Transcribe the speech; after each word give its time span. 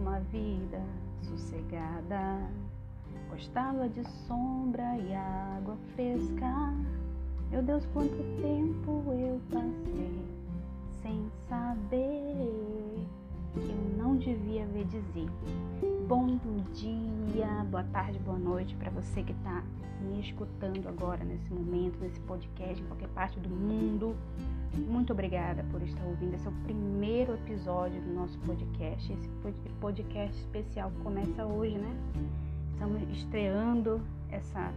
uma 0.00 0.18
vida 0.32 0.82
sossegada. 1.22 2.50
Gostava 3.28 3.88
de 3.88 4.02
sombra 4.26 4.96
e 4.98 5.14
água 5.14 5.76
fresca. 5.94 6.74
Meu 7.50 7.62
Deus, 7.62 7.84
quanto 7.92 8.16
tempo 8.40 9.04
eu 9.12 9.40
passei 9.50 10.24
sem 11.02 11.30
saber 11.48 13.06
que 13.52 13.70
eu 13.70 13.96
não 13.98 14.16
devia 14.16 14.66
ver 14.66 14.84
dizer. 14.86 15.28
Bom 16.10 16.40
dia, 16.74 17.64
boa 17.70 17.84
tarde, 17.84 18.18
boa 18.18 18.36
noite 18.36 18.74
para 18.74 18.90
você 18.90 19.22
que 19.22 19.30
está 19.30 19.62
me 20.00 20.18
escutando 20.20 20.88
agora 20.88 21.22
nesse 21.22 21.48
momento, 21.52 22.00
nesse 22.00 22.18
podcast, 22.22 22.82
em 22.82 22.86
qualquer 22.86 23.08
parte 23.10 23.38
do 23.38 23.48
mundo. 23.48 24.16
Muito 24.74 25.12
obrigada 25.12 25.64
por 25.70 25.80
estar 25.82 26.02
ouvindo. 26.02 26.34
Esse 26.34 26.48
é 26.48 26.50
o 26.50 26.54
primeiro 26.64 27.34
episódio 27.34 28.02
do 28.02 28.12
nosso 28.12 28.36
podcast. 28.40 29.12
Esse 29.12 29.28
podcast 29.80 30.36
especial 30.36 30.90
começa 31.04 31.46
hoje, 31.46 31.78
né? 31.78 31.96
Estamos 32.72 33.02
estreando 33.16 34.00
essa 34.32 34.72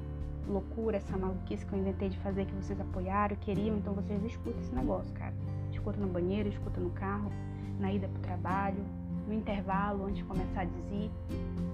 loucura, 0.47 0.97
essa 0.97 1.17
maluquice 1.17 1.65
que 1.65 1.73
eu 1.73 1.79
inventei 1.79 2.09
de 2.09 2.19
fazer 2.19 2.45
que 2.45 2.53
vocês 2.53 2.79
apoiaram, 2.79 3.35
queriam. 3.37 3.75
Então 3.75 3.95
vocês 3.95 4.23
escutam 4.23 4.61
esse 4.61 4.75
negócio, 4.75 5.11
cara. 5.15 5.33
Escuta 5.71 5.99
no 5.99 6.09
banheiro, 6.09 6.47
escuta 6.47 6.79
no 6.79 6.91
carro, 6.91 7.31
na 7.79 7.91
ida 7.91 8.07
para 8.07 8.19
o 8.19 8.21
trabalho, 8.21 8.85
no 9.27 9.33
intervalo, 9.33 10.05
antes 10.05 10.17
de 10.17 10.23
começar 10.23 10.61
a 10.61 10.65
dizer. 10.65 11.11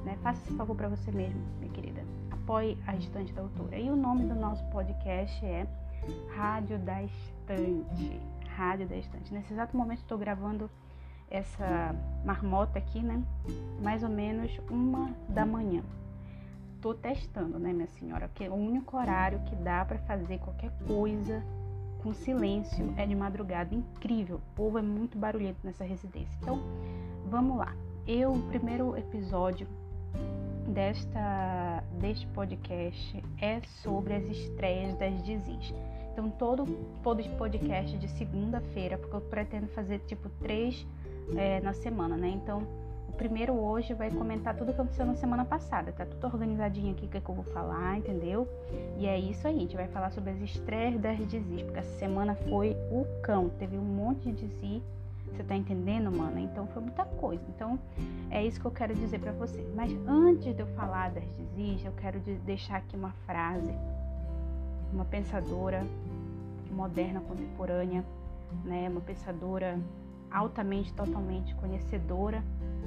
Né? 0.05 0.17
Faça 0.21 0.41
esse 0.44 0.55
favor 0.55 0.76
para 0.76 0.88
você 0.88 1.12
mesmo, 1.12 1.41
minha 1.59 1.72
querida. 1.72 2.03
Apoie 2.31 2.77
a 2.88 2.95
estante 2.95 3.34
da 3.34 3.41
autora. 3.41 3.77
E 3.77 3.89
o 3.89 3.95
nome 3.95 4.25
do 4.25 4.35
nosso 4.35 4.63
podcast 4.66 5.45
é 5.45 5.67
Rádio 6.35 6.80
da 6.80 7.03
Estante. 7.03 8.20
Rádio 8.55 8.88
da 8.88 8.95
Estante. 8.95 9.33
Nesse 9.33 9.53
exato 9.53 9.75
momento 9.75 10.00
estou 10.00 10.17
gravando 10.17 10.69
essa 11.30 11.95
marmota 12.25 12.80
aqui, 12.80 13.02
né? 13.02 13.22
Mais 13.81 14.03
ou 14.03 14.09
menos 14.09 14.52
uma 14.69 15.11
da 15.30 15.45
manhã. 15.45 15.84
Tô 16.81 16.94
testando, 16.94 17.59
né, 17.59 17.73
minha 17.73 17.88
senhora? 17.88 18.30
Que 18.34 18.45
é 18.45 18.50
o 18.50 18.56
único 18.56 18.97
horário 18.97 19.39
que 19.45 19.56
dá 19.56 19.84
para 19.84 20.00
fazer 20.00 20.39
qualquer 20.39 20.72
coisa 20.88 21.44
com 22.02 22.13
silêncio 22.13 22.94
é 22.97 23.06
de 23.06 23.16
madrugada. 23.16 23.75
Incrível. 23.75 24.38
O 24.38 24.56
povo 24.56 24.80
é 24.80 24.81
muito 24.81 25.17
barulhento 25.17 25.59
nessa 25.63 25.84
residência. 25.84 26.38
Então, 26.41 26.61
vamos 27.30 27.58
lá. 27.58 27.75
Eu, 28.08 28.33
o 28.33 28.41
primeiro 28.47 28.97
episódio 28.97 29.67
desta 30.67 31.83
deste 31.99 32.25
podcast 32.27 33.23
é 33.39 33.61
sobre 33.83 34.16
as 34.16 34.23
estreias 34.25 34.97
das 34.97 35.23
Dizis. 35.23 35.73
Então, 36.11 36.30
todo, 36.31 36.66
podcast 37.38 37.97
de 37.97 38.07
segunda-feira, 38.09 38.97
porque 38.97 39.16
eu 39.16 39.22
pretendo 39.22 39.67
fazer 39.67 40.00
tipo 40.00 40.27
três 40.41 40.85
é, 41.38 41.61
na 41.61 41.72
semana, 41.72 42.17
né? 42.17 42.30
Então, 42.30 42.63
o 43.07 43.13
primeiro 43.13 43.53
hoje 43.53 43.94
vai 43.94 44.09
comentar 44.09 44.55
tudo 44.55 44.73
que 44.73 44.81
aconteceu 44.81 45.05
na 45.05 45.16
semana 45.16 45.45
passada, 45.45 45.91
tá 45.91 46.05
tudo 46.05 46.25
organizadinho 46.25 46.91
aqui 46.91 47.05
o 47.05 47.09
que, 47.09 47.17
é 47.17 47.22
que 47.22 47.30
eu 47.30 47.35
vou 47.35 47.45
falar, 47.45 47.97
entendeu? 47.97 48.47
E 48.97 49.05
é 49.05 49.17
isso 49.19 49.47
aí, 49.47 49.55
a 49.55 49.59
gente 49.59 49.75
vai 49.75 49.88
falar 49.88 50.09
sobre 50.11 50.31
as 50.31 50.41
estreias 50.41 51.00
das 51.00 51.17
Dizis, 51.27 51.61
porque 51.61 51.80
essa 51.80 51.97
semana 52.00 52.35
foi 52.50 52.75
o 52.91 53.05
cão, 53.22 53.50
teve 53.50 53.77
um 53.77 53.83
monte 53.83 54.31
de 54.31 54.47
Dizi 54.47 54.81
você 55.31 55.44
tá 55.44 55.55
entendendo, 55.55 56.11
mana? 56.11 56.39
Então 56.39 56.67
foi 56.67 56.81
muita 56.81 57.05
coisa. 57.05 57.44
Então 57.55 57.80
é 58.30 58.45
isso 58.45 58.59
que 58.59 58.66
eu 58.66 58.72
quero 58.72 58.94
dizer 58.94 59.19
para 59.19 59.31
você. 59.31 59.66
Mas 59.75 59.91
antes 60.08 60.53
de 60.55 60.61
eu 60.61 60.67
falar 60.67 61.11
das 61.11 61.23
Dizis, 61.55 61.85
eu 61.85 61.91
quero 61.94 62.19
deixar 62.45 62.77
aqui 62.77 62.95
uma 62.95 63.11
frase. 63.25 63.73
Uma 64.91 65.05
pensadora 65.05 65.85
moderna, 66.72 67.19
contemporânea, 67.22 68.03
né? 68.63 68.89
Uma 68.89 69.02
pensadora 69.02 69.80
altamente, 70.31 70.94
totalmente 70.94 71.53
conhecedora 71.55 72.44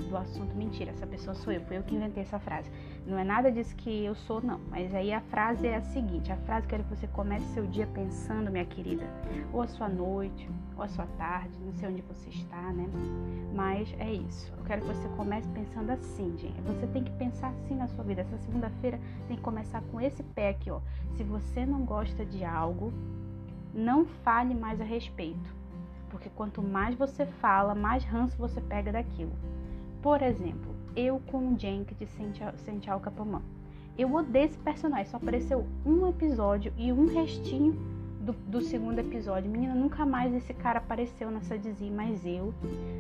do 0.09 0.17
assunto. 0.17 0.55
Mentira, 0.55 0.91
essa 0.91 1.07
pessoa 1.07 1.35
sou 1.35 1.53
eu, 1.53 1.61
foi 1.63 1.79
eu 1.79 1.83
que 1.83 1.95
inventei 1.95 2.23
essa 2.23 2.39
frase. 2.39 2.71
Não 3.07 3.19
é 3.19 3.25
nada 3.25 3.51
disso 3.51 3.75
que 3.77 4.05
eu 4.05 4.15
sou, 4.15 4.41
não. 4.41 4.61
Mas 4.71 4.95
aí 4.95 5.13
a 5.13 5.21
frase 5.21 5.67
é 5.67 5.77
a 5.77 5.83
seguinte: 5.83 6.31
a 6.33 6.37
frase 6.39 6.67
quero 6.67 6.85
que 6.85 6.91
você 6.91 7.07
comece 7.09 7.45
seu 7.55 7.67
dia 7.67 7.87
pensando, 7.87 8.51
minha 8.51 8.65
querida, 8.65 9.05
ou 9.53 9.63
a 9.63 9.67
sua 9.67 9.89
noite, 9.89 10.49
ou 10.77 10.83
a 10.83 10.89
sua 10.89 11.07
tarde, 11.19 11.59
não 11.65 11.73
sei 11.75 11.89
onde 11.89 12.03
você 12.03 12.29
está, 12.31 12.73
né? 12.73 12.89
Mas 13.55 13.95
é 13.99 14.13
isso. 14.13 14.53
Eu 14.57 14.65
quero 14.65 14.83
que 14.83 14.89
você 14.89 15.09
comece 15.17 15.49
pensando 15.49 15.91
assim, 15.91 16.37
gente. 16.39 16.61
Você 16.63 16.87
tem 16.87 17.05
que 17.05 17.13
pensar 17.13 17.49
assim 17.49 17.75
na 17.75 17.89
sua 17.89 18.05
vida. 18.05 18.23
Essa 18.23 18.39
segunda-feira 18.39 18.99
tem 19.29 19.37
que 19.37 19.43
começar 19.43 19.83
com 19.91 20.01
esse 20.01 20.23
pé 20.23 20.51
aqui, 20.51 20.71
ó. 20.71 20.81
Se 21.17 21.23
você 21.23 21.67
não 21.67 21.85
gosta 21.85 22.25
de 22.25 22.45
algo, 22.45 22.93
não 23.75 24.05
fale 24.05 24.55
mais 24.55 24.81
a 24.81 24.85
respeito. 24.85 25.63
Porque 26.09 26.29
quanto 26.31 26.63
mais 26.63 26.95
você 26.95 27.25
fala, 27.25 27.75
mais 27.75 28.05
ranço 28.05 28.37
você 28.37 28.61
pega 28.61 28.93
daquilo. 28.93 29.33
Por 30.03 30.21
exemplo, 30.21 30.75
eu 30.97 31.23
com 31.29 31.53
o 31.53 31.59
Jenk 31.59 31.95
de 31.95 32.07
Sentia 32.07 32.99
Capamã. 33.01 33.41
Eu 33.97 34.13
odeio 34.13 34.47
esse 34.47 34.59
personagem, 34.59 35.07
só 35.07 35.17
apareceu 35.17 35.65
um 35.87 36.09
episódio 36.09 36.73
e 36.77 36.93
um 36.93 37.07
restinho 37.07 37.75
do, 38.21 38.33
do, 38.33 38.61
segundo 38.61 38.99
episódio. 38.99 39.49
Menina, 39.49 39.75
nunca 39.75 40.05
mais 40.05 40.35
esse 40.35 40.53
cara 40.53 40.79
apareceu 40.79 41.31
nessa 41.31 41.57
dizia, 41.57 41.91
mas 41.91 42.27
eu 42.27 42.53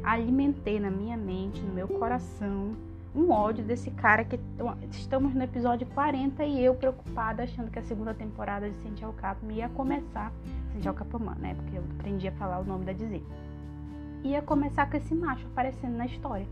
alimentei 0.04 0.78
na 0.78 0.90
minha 0.90 1.16
mente, 1.16 1.60
no 1.60 1.72
meu 1.72 1.88
coração, 1.88 2.76
um 3.14 3.30
ódio 3.30 3.64
desse 3.64 3.90
cara 3.90 4.24
que 4.24 4.38
estamos 4.92 5.34
no 5.34 5.42
episódio 5.42 5.86
40 5.88 6.44
e 6.44 6.64
eu 6.64 6.74
preocupada 6.74 7.42
achando 7.42 7.70
que 7.70 7.78
a 7.78 7.82
segunda 7.82 8.14
temporada 8.14 8.70
de 8.70 8.76
Sentia 8.76 9.08
Capamã 9.08 9.52
ia 9.52 9.68
começar, 9.70 10.32
Sentia 10.72 10.92
Capamã, 10.92 11.34
né? 11.34 11.54
Porque 11.54 11.78
eu 11.78 11.84
aprendi 11.98 12.28
a 12.28 12.32
falar 12.32 12.60
o 12.60 12.64
nome 12.64 12.84
da 12.84 12.92
dizia. 12.92 13.22
Ia 14.22 14.40
começar 14.40 14.88
com 14.88 14.96
esse 14.96 15.14
macho 15.14 15.44
aparecendo 15.48 15.96
na 15.96 16.06
história. 16.06 16.46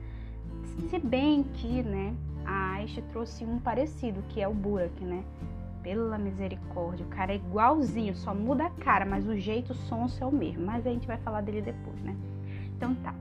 Se 0.89 0.99
bem 0.99 1.43
que, 1.43 1.83
né, 1.83 2.15
a 2.45 2.73
Aish 2.75 3.03
trouxe 3.11 3.45
um 3.45 3.59
parecido, 3.59 4.23
que 4.29 4.41
é 4.41 4.49
o 4.49 4.55
Burak, 4.55 5.05
né? 5.05 5.23
Pela 5.83 6.19
misericórdia, 6.19 7.07
o 7.07 7.09
cara 7.09 7.33
é 7.33 7.37
igualzinho, 7.37 8.15
só 8.15 8.35
muda 8.35 8.67
a 8.67 8.71
cara, 8.71 9.05
mas 9.07 9.27
o 9.27 9.37
jeito, 9.37 9.73
o 9.73 9.75
sonso 9.75 10.23
é 10.23 10.27
o 10.27 10.33
mesmo. 10.33 10.65
Mas 10.65 10.87
a 10.87 10.91
gente 10.91 11.07
vai 11.07 11.17
falar 11.19 11.41
dele 11.41 11.63
depois, 11.63 12.01
né? 12.03 12.15
Então 12.77 12.95
tá. 12.97 13.15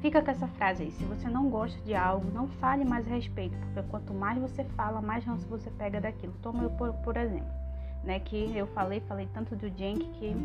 Fica 0.00 0.20
com 0.20 0.30
essa 0.30 0.48
frase 0.48 0.82
aí. 0.82 0.90
Se 0.90 1.04
você 1.04 1.28
não 1.28 1.48
gosta 1.48 1.80
de 1.82 1.94
algo, 1.94 2.28
não 2.32 2.48
fale 2.48 2.84
mais 2.84 3.06
a 3.06 3.14
respeito, 3.14 3.56
porque 3.58 3.88
quanto 3.88 4.12
mais 4.12 4.36
você 4.38 4.64
fala, 4.64 5.00
mais 5.00 5.24
ranço 5.24 5.46
você 5.46 5.70
pega 5.70 6.00
daquilo. 6.00 6.34
Toma 6.42 6.64
eu 6.64 6.70
por, 6.70 6.92
por 6.94 7.16
exemplo, 7.16 7.52
né? 8.02 8.18
Que 8.18 8.56
eu 8.56 8.66
falei, 8.68 9.00
falei 9.00 9.28
tanto 9.32 9.54
do 9.54 9.68
Jenk 9.78 10.04
que 10.18 10.36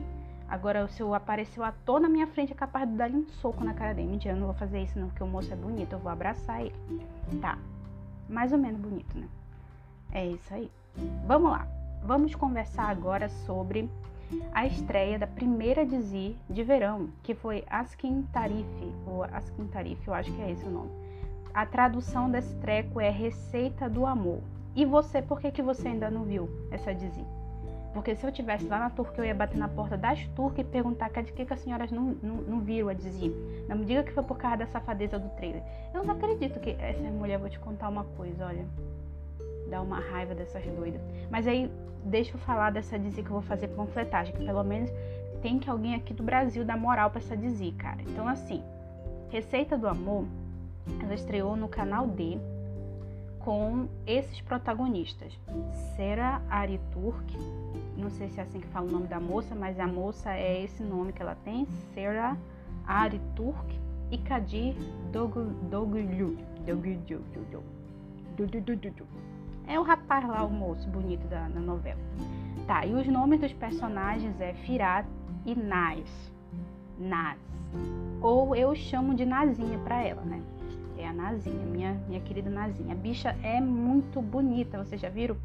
Agora, 0.50 0.88
se 0.88 1.02
eu 1.02 1.14
apareceu 1.14 1.64
à 1.64 1.72
toa 1.72 2.00
na 2.00 2.10
minha 2.10 2.26
frente, 2.28 2.54
é 2.54 2.56
capaz 2.56 2.90
de 2.90 2.96
dar 2.96 3.10
um 3.12 3.28
soco 3.42 3.64
na 3.64 3.74
cara 3.74 3.94
dele. 3.94 4.10
Mentira, 4.10 4.34
eu 4.34 4.40
não 4.40 4.48
vou 4.48 4.56
fazer 4.56 4.82
isso 4.82 4.98
não, 4.98 5.08
porque 5.08 5.24
o 5.24 5.28
moço 5.28 5.52
é 5.52 5.56
bonito. 5.56 5.94
Eu 5.94 6.00
vou 6.00 6.12
abraçar 6.12 6.62
ele. 6.62 6.76
Tá. 7.42 7.58
Mais 8.30 8.52
ou 8.54 8.58
menos 8.58 8.80
bonito, 8.80 9.18
né? 9.18 9.28
É 10.12 10.26
isso 10.26 10.54
aí. 10.54 10.72
Vamos 11.26 11.52
lá. 11.52 11.68
Vamos 12.04 12.34
conversar 12.34 12.90
agora 12.90 13.28
sobre 13.28 13.90
a 14.54 14.66
estreia 14.66 15.18
da 15.18 15.28
primeira 15.28 15.86
Dizi 15.86 16.36
de 16.50 16.64
verão, 16.64 17.10
que 17.24 17.34
foi 17.34 17.64
Askin 17.70 18.24
Tarif, 18.34 18.94
ou 19.06 19.24
Askin 19.24 19.68
Tarif, 19.68 20.06
eu 20.06 20.14
acho 20.14 20.32
que 20.34 20.42
é 20.42 20.52
esse 20.52 20.66
o 20.66 20.72
nome. 20.72 20.92
A 21.54 21.66
tradução 21.66 22.30
desse 22.30 22.54
treco 22.58 23.00
é 23.00 23.10
Receita 23.10 23.90
do 23.90 24.06
Amor. 24.06 24.42
E 24.76 24.86
você, 24.86 25.22
por 25.22 25.40
que, 25.40 25.52
que 25.52 25.62
você 25.62 25.88
ainda 25.88 26.12
não 26.12 26.24
viu 26.24 26.50
essa 26.72 26.94
Dizi? 26.94 27.26
Porque 27.98 28.16
se 28.16 28.24
eu 28.24 28.32
tivesse 28.32 28.68
lá 28.68 28.78
na 28.78 28.90
Turquia, 28.92 29.24
eu 29.24 29.26
ia 29.26 29.34
bater 29.34 29.58
na 29.58 29.68
porta 29.68 29.98
das 29.98 30.24
turcas 30.36 30.60
e 30.60 30.64
perguntar 30.64 31.10
que 31.10 31.20
de 31.24 31.34
que, 31.34 31.44
que 31.44 31.52
as 31.52 31.60
senhoras 31.60 31.92
não, 31.92 32.16
não, 32.22 32.36
não 32.36 32.60
viram 32.60 32.90
a 32.90 32.94
dizer. 32.94 33.34
Não 33.68 33.76
me 33.76 33.86
diga 33.86 34.04
que 34.04 34.12
foi 34.12 34.22
por 34.22 34.38
causa 34.38 34.58
da 34.58 34.68
safadeza 34.68 35.18
do 35.18 35.28
trailer. 35.30 35.64
Eu 35.92 36.04
não 36.04 36.14
acredito 36.14 36.60
que 36.60 36.78
essa 36.80 37.02
mulher, 37.10 37.40
vou 37.40 37.50
te 37.50 37.58
contar 37.58 37.90
uma 37.90 38.04
coisa, 38.04 38.46
olha. 38.46 38.68
Dá 39.68 39.82
uma 39.82 40.00
raiva 40.00 40.36
dessas 40.36 40.64
doidas. 40.64 41.02
Mas 41.32 41.48
aí, 41.48 41.72
deixa 42.06 42.36
eu 42.36 42.40
falar 42.42 42.70
dessa 42.70 43.00
dizer 43.00 43.24
que 43.24 43.30
eu 43.30 43.34
vou 43.34 43.42
fazer 43.42 43.68
panfletagem, 43.70 44.32
que 44.32 44.46
pelo 44.46 44.64
menos 44.64 44.92
tem 45.42 45.58
que 45.58 45.68
alguém 45.68 45.96
aqui 45.96 46.14
do 46.14 46.22
Brasil 46.22 46.64
dar 46.64 46.78
moral 46.78 47.10
para 47.10 47.20
essa 47.20 47.36
dizer, 47.36 47.74
cara. 47.80 47.98
Então, 48.04 48.28
assim, 48.28 48.62
Receita 49.32 49.76
do 49.76 49.88
Amor, 49.88 50.26
ela 51.02 51.16
estreou 51.16 51.56
no 51.56 51.68
canal 51.68 52.06
D 52.06 52.38
com 53.48 53.88
esses 54.06 54.42
protagonistas: 54.42 55.40
Sera 55.96 56.42
Ariturk, 56.50 57.34
não 57.96 58.10
sei 58.10 58.28
se 58.28 58.42
é 58.42 58.44
assim 58.44 58.60
que 58.60 58.68
fala 58.68 58.90
o 58.90 58.92
nome 58.92 59.08
da 59.08 59.22
moça, 59.22 59.56
mas 59.56 59.80
a 59.80 59.88
moça 59.88 60.34
é 60.34 60.66
esse 60.66 60.84
nome 60.84 61.14
que 61.14 61.22
ela 61.22 61.38
tem, 61.46 61.66
Sera 61.94 62.36
Ariturk 62.86 63.80
e 64.12 64.18
Kadir 64.18 64.76
Doglu. 65.14 66.36
É 69.66 69.80
o 69.80 69.84
rapaz 69.84 70.28
lá, 70.28 70.44
o 70.44 70.52
moço 70.52 70.86
bonito 70.90 71.26
da, 71.30 71.48
novela. 71.48 72.02
Tá, 72.68 72.86
e 72.86 72.94
os 72.94 73.08
nomes 73.08 73.40
dos 73.40 73.54
personagens 73.54 74.42
é 74.42 74.54
Firat 74.56 75.08
e 75.46 75.56
Naz. 75.56 76.34
Naz. 77.00 77.40
Ou 78.22 78.54
eu 78.54 78.76
chamo 78.76 79.16
de 79.16 79.26
Nazinha 79.26 79.80
para 79.80 80.04
ela, 80.04 80.22
né? 80.24 80.44
É 80.98 81.08
a 81.08 81.14
Nazinha, 81.14 81.66
minha, 81.66 81.94
minha 82.08 82.22
querida 82.22 82.50
Nazinha. 82.50 82.94
A 82.94 82.96
bicha 82.96 83.36
é 83.44 83.62
muito 83.62 84.22
bonita, 84.22 84.78
vocês 84.78 85.00
já 85.00 85.10
viram? 85.10 85.38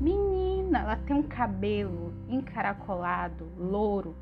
Menina, 0.00 0.80
ela 0.80 0.96
tem 0.96 1.16
um 1.16 1.22
cabelo 1.22 2.12
encaracolado, 2.28 3.46
louro, 3.58 4.14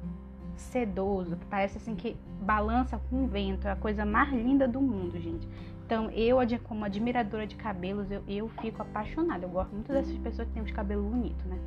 sedoso, 0.57 1.37
que 1.37 1.45
parece 1.47 1.77
assim 1.77 1.95
que 1.95 2.17
balança 2.41 2.99
com 3.11 3.25
o 3.25 3.27
vento. 3.27 3.69
É 3.69 3.73
a 3.73 3.77
coisa 3.77 4.05
mais 4.05 4.33
linda 4.33 4.67
do 4.67 4.81
mundo, 4.81 5.21
gente. 5.21 5.47
Então, 5.85 6.11
eu, 6.11 6.39
como 6.65 6.85
admiradora 6.85 7.47
de 7.47 7.55
cabelos, 7.55 8.11
eu, 8.11 8.23
eu 8.27 8.49
fico 8.61 8.83
apaixonada. 8.83 9.45
Eu 9.45 9.51
gosto 9.51 9.73
muito 9.73 9.93
dessas 9.93 10.17
pessoas 10.19 10.49
que 10.49 10.55
têm 10.55 10.63
os 10.63 10.73
cabelos 10.73 11.05
bonitos, 11.05 11.45
né? 11.45 11.59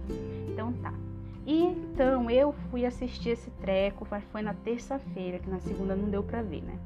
Então, 0.52 0.74
tá. 0.74 0.94
E 1.46 1.64
então, 1.64 2.30
eu 2.30 2.54
fui 2.70 2.86
assistir 2.86 3.30
esse 3.30 3.50
treco, 3.52 4.06
foi 4.32 4.42
na 4.42 4.54
terça-feira, 4.54 5.40
que 5.40 5.50
na 5.50 5.60
segunda 5.60 5.96
não 5.96 6.10
deu 6.10 6.22
pra 6.22 6.42
ver, 6.42 6.62
né? 6.64 6.78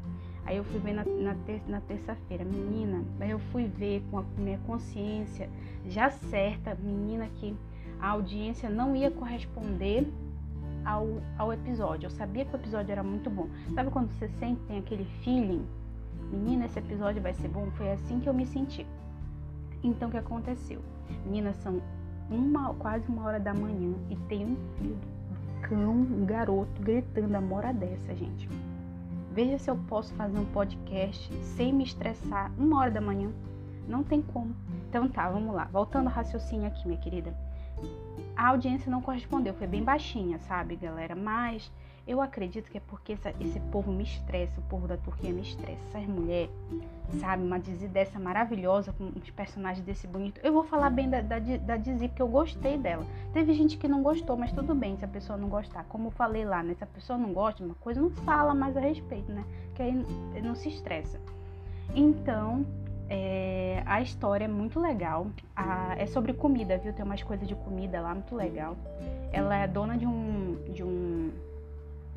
Aí 0.45 0.57
eu 0.57 0.63
fui 0.63 0.79
ver 0.79 0.93
na, 0.93 1.05
na, 1.05 1.35
ter, 1.45 1.61
na 1.67 1.79
terça-feira, 1.81 2.43
menina, 2.43 3.03
aí 3.19 3.31
eu 3.31 3.39
fui 3.39 3.65
ver 3.65 4.03
com 4.11 4.19
a 4.19 4.23
minha 4.37 4.57
consciência 4.67 5.49
já 5.87 6.09
certa, 6.09 6.75
menina, 6.75 7.27
que 7.39 7.55
a 7.99 8.09
audiência 8.09 8.69
não 8.69 8.95
ia 8.95 9.09
corresponder 9.09 10.05
ao, 10.85 11.07
ao 11.37 11.53
episódio. 11.53 12.07
Eu 12.07 12.11
sabia 12.11 12.43
que 12.45 12.53
o 12.53 12.57
episódio 12.57 12.91
era 12.91 13.03
muito 13.03 13.29
bom. 13.29 13.47
Sabe 13.73 13.89
quando 13.89 14.11
você 14.11 14.27
sente, 14.27 14.59
tem 14.67 14.79
aquele 14.79 15.05
feeling? 15.23 15.65
Menina, 16.31 16.65
esse 16.65 16.79
episódio 16.79 17.21
vai 17.21 17.33
ser 17.33 17.47
bom? 17.47 17.69
Foi 17.71 17.91
assim 17.91 18.19
que 18.19 18.27
eu 18.27 18.33
me 18.33 18.45
senti. 18.45 18.85
Então, 19.83 20.09
o 20.09 20.11
que 20.11 20.17
aconteceu? 20.17 20.81
Meninas, 21.25 21.55
são 21.57 21.81
uma, 22.29 22.73
quase 22.73 23.07
uma 23.07 23.23
hora 23.25 23.39
da 23.39 23.53
manhã 23.53 23.93
e 24.09 24.15
tem 24.27 24.45
um 24.45 24.57
filho 24.77 24.97
cão, 25.61 25.93
um 25.93 26.25
garoto, 26.25 26.81
gritando 26.81 27.35
a 27.35 27.55
hora 27.55 27.73
dessa, 27.73 28.15
gente. 28.15 28.49
Veja 29.33 29.57
se 29.57 29.67
eu 29.67 29.75
posso 29.75 30.13
fazer 30.13 30.37
um 30.37 30.45
podcast 30.45 31.33
sem 31.41 31.73
me 31.73 31.83
estressar 31.83 32.51
uma 32.55 32.79
hora 32.79 32.91
da 32.91 33.01
manhã. 33.01 33.31
Não 33.87 34.03
tem 34.03 34.21
como. 34.21 34.55
Então 34.87 35.09
tá, 35.09 35.27
vamos 35.27 35.55
lá. 35.55 35.65
Voltando 35.65 36.05
ao 36.05 36.13
raciocínio 36.13 36.67
aqui, 36.67 36.87
minha 36.87 36.99
querida. 36.99 37.35
A 38.35 38.49
audiência 38.49 38.91
não 38.91 39.01
correspondeu, 39.01 39.55
foi 39.55 39.65
bem 39.65 39.83
baixinha, 39.83 40.37
sabe, 40.37 40.75
galera? 40.75 41.15
Mas 41.15 41.71
eu 42.05 42.21
acredito 42.21 42.69
que 42.69 42.77
é 42.77 42.81
porque 42.81 43.13
essa, 43.13 43.33
esse 43.39 43.59
povo 43.71 43.91
me 43.91 44.03
estressa, 44.03 44.59
o 44.59 44.63
povo 44.63 44.87
da 44.87 44.97
Turquia 44.97 45.31
me 45.31 45.41
estressa. 45.41 45.79
Essas 45.89 46.05
mulheres, 46.05 46.51
sabe, 47.19 47.43
uma 47.43 47.57
Dizzy 47.57 47.87
dessa 47.87 48.19
maravilhosa, 48.19 48.91
com 48.93 49.05
uns 49.05 49.29
personagens 49.31 49.85
desse 49.85 50.05
bonito. 50.05 50.41
Eu 50.43 50.51
vou 50.51 50.63
falar 50.63 50.89
bem 50.89 51.09
da, 51.09 51.21
da, 51.21 51.39
da 51.39 51.77
Dizzy, 51.77 52.09
porque 52.09 52.21
eu 52.21 52.27
gostei 52.27 52.77
dela. 52.77 53.05
Teve 53.31 53.53
gente 53.53 53.77
que 53.77 53.87
não 53.87 54.03
gostou, 54.03 54.35
mas 54.35 54.51
tudo 54.51 54.75
bem 54.75 54.97
se 54.97 55.05
a 55.05 55.07
pessoa 55.07 55.37
não 55.37 55.47
gostar. 55.47 55.85
Como 55.85 56.07
eu 56.07 56.11
falei 56.11 56.43
lá, 56.43 56.61
né? 56.61 56.73
Se 56.73 56.83
a 56.83 56.87
pessoa 56.87 57.17
não 57.17 57.31
gosta 57.31 57.63
uma 57.63 57.75
coisa, 57.75 58.01
não 58.01 58.09
fala 58.09 58.53
mais 58.53 58.75
a 58.75 58.81
respeito, 58.81 59.31
né? 59.31 59.45
Que 59.73 59.83
aí 59.83 60.41
não 60.43 60.55
se 60.55 60.67
estressa. 60.67 61.19
Então, 61.95 62.65
é, 63.09 63.81
a 63.85 64.01
história 64.01 64.45
é 64.45 64.47
muito 64.49 64.77
legal. 64.77 65.27
A, 65.55 65.95
é 65.97 66.05
sobre 66.05 66.33
comida, 66.33 66.77
viu? 66.77 66.91
Tem 66.91 67.05
umas 67.05 67.23
coisas 67.23 67.47
de 67.47 67.55
comida 67.55 68.01
lá 68.01 68.13
muito 68.13 68.35
legal. 68.35 68.75
Ela 69.31 69.55
é 69.55 69.67
dona 69.67 69.97
de 69.97 70.05
um. 70.05 70.57
De 70.73 70.83
um 70.83 71.31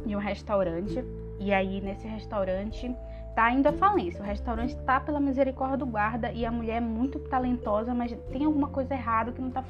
de 0.04 0.14
um 0.14 0.18
restaurante 0.18 1.04
e 1.38 1.52
aí 1.52 1.80
nesse 1.80 2.06
restaurante 2.06 2.94
tá 3.34 3.50
indo 3.52 3.68
à 3.68 3.72
falência. 3.72 4.22
O 4.22 4.24
restaurante 4.24 4.76
tá 4.78 4.98
pela 4.98 5.20
misericórdia 5.20 5.76
do 5.76 5.86
guarda 5.86 6.32
e 6.32 6.46
a 6.46 6.50
mulher 6.50 6.76
é 6.76 6.80
muito 6.80 7.18
talentosa, 7.18 7.94
mas 7.94 8.16
tem 8.32 8.44
alguma 8.44 8.68
coisa 8.68 8.94
errada 8.94 9.32
que 9.32 9.40
não 9.40 9.50
tá 9.50 9.62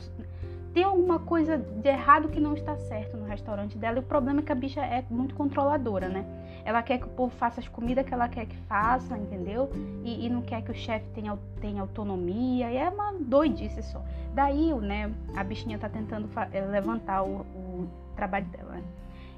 tem 0.76 0.84
alguma 0.84 1.18
coisa 1.18 1.56
de 1.56 1.88
errado 1.88 2.28
que 2.28 2.38
não 2.38 2.52
está 2.52 2.76
certo 2.76 3.16
no 3.16 3.24
restaurante 3.24 3.78
dela. 3.78 3.96
E 3.96 4.00
o 4.00 4.02
problema 4.02 4.40
é 4.40 4.42
que 4.42 4.52
a 4.52 4.54
bicha 4.54 4.82
é 4.82 5.02
muito 5.08 5.34
controladora, 5.34 6.06
né? 6.06 6.22
Ela 6.66 6.82
quer 6.82 6.98
que 6.98 7.06
o 7.06 7.08
povo 7.08 7.34
faça 7.34 7.60
as 7.60 7.66
comidas 7.66 8.04
que 8.04 8.12
ela 8.12 8.28
quer 8.28 8.44
que 8.44 8.56
faça, 8.68 9.16
entendeu? 9.16 9.70
E, 10.04 10.26
e 10.26 10.28
não 10.28 10.42
quer 10.42 10.60
que 10.60 10.70
o 10.70 10.74
chefe 10.74 11.06
tenha, 11.14 11.38
tenha 11.62 11.80
autonomia. 11.80 12.70
E 12.70 12.76
é 12.76 12.90
uma 12.90 13.14
doidice 13.14 13.82
só. 13.84 14.04
Daí, 14.34 14.74
né, 14.74 15.10
a 15.34 15.42
bichinha 15.42 15.78
tá 15.78 15.88
tentando 15.88 16.28
levantar 16.70 17.22
o, 17.22 17.40
o 17.40 17.88
trabalho 18.14 18.44
dela. 18.48 18.76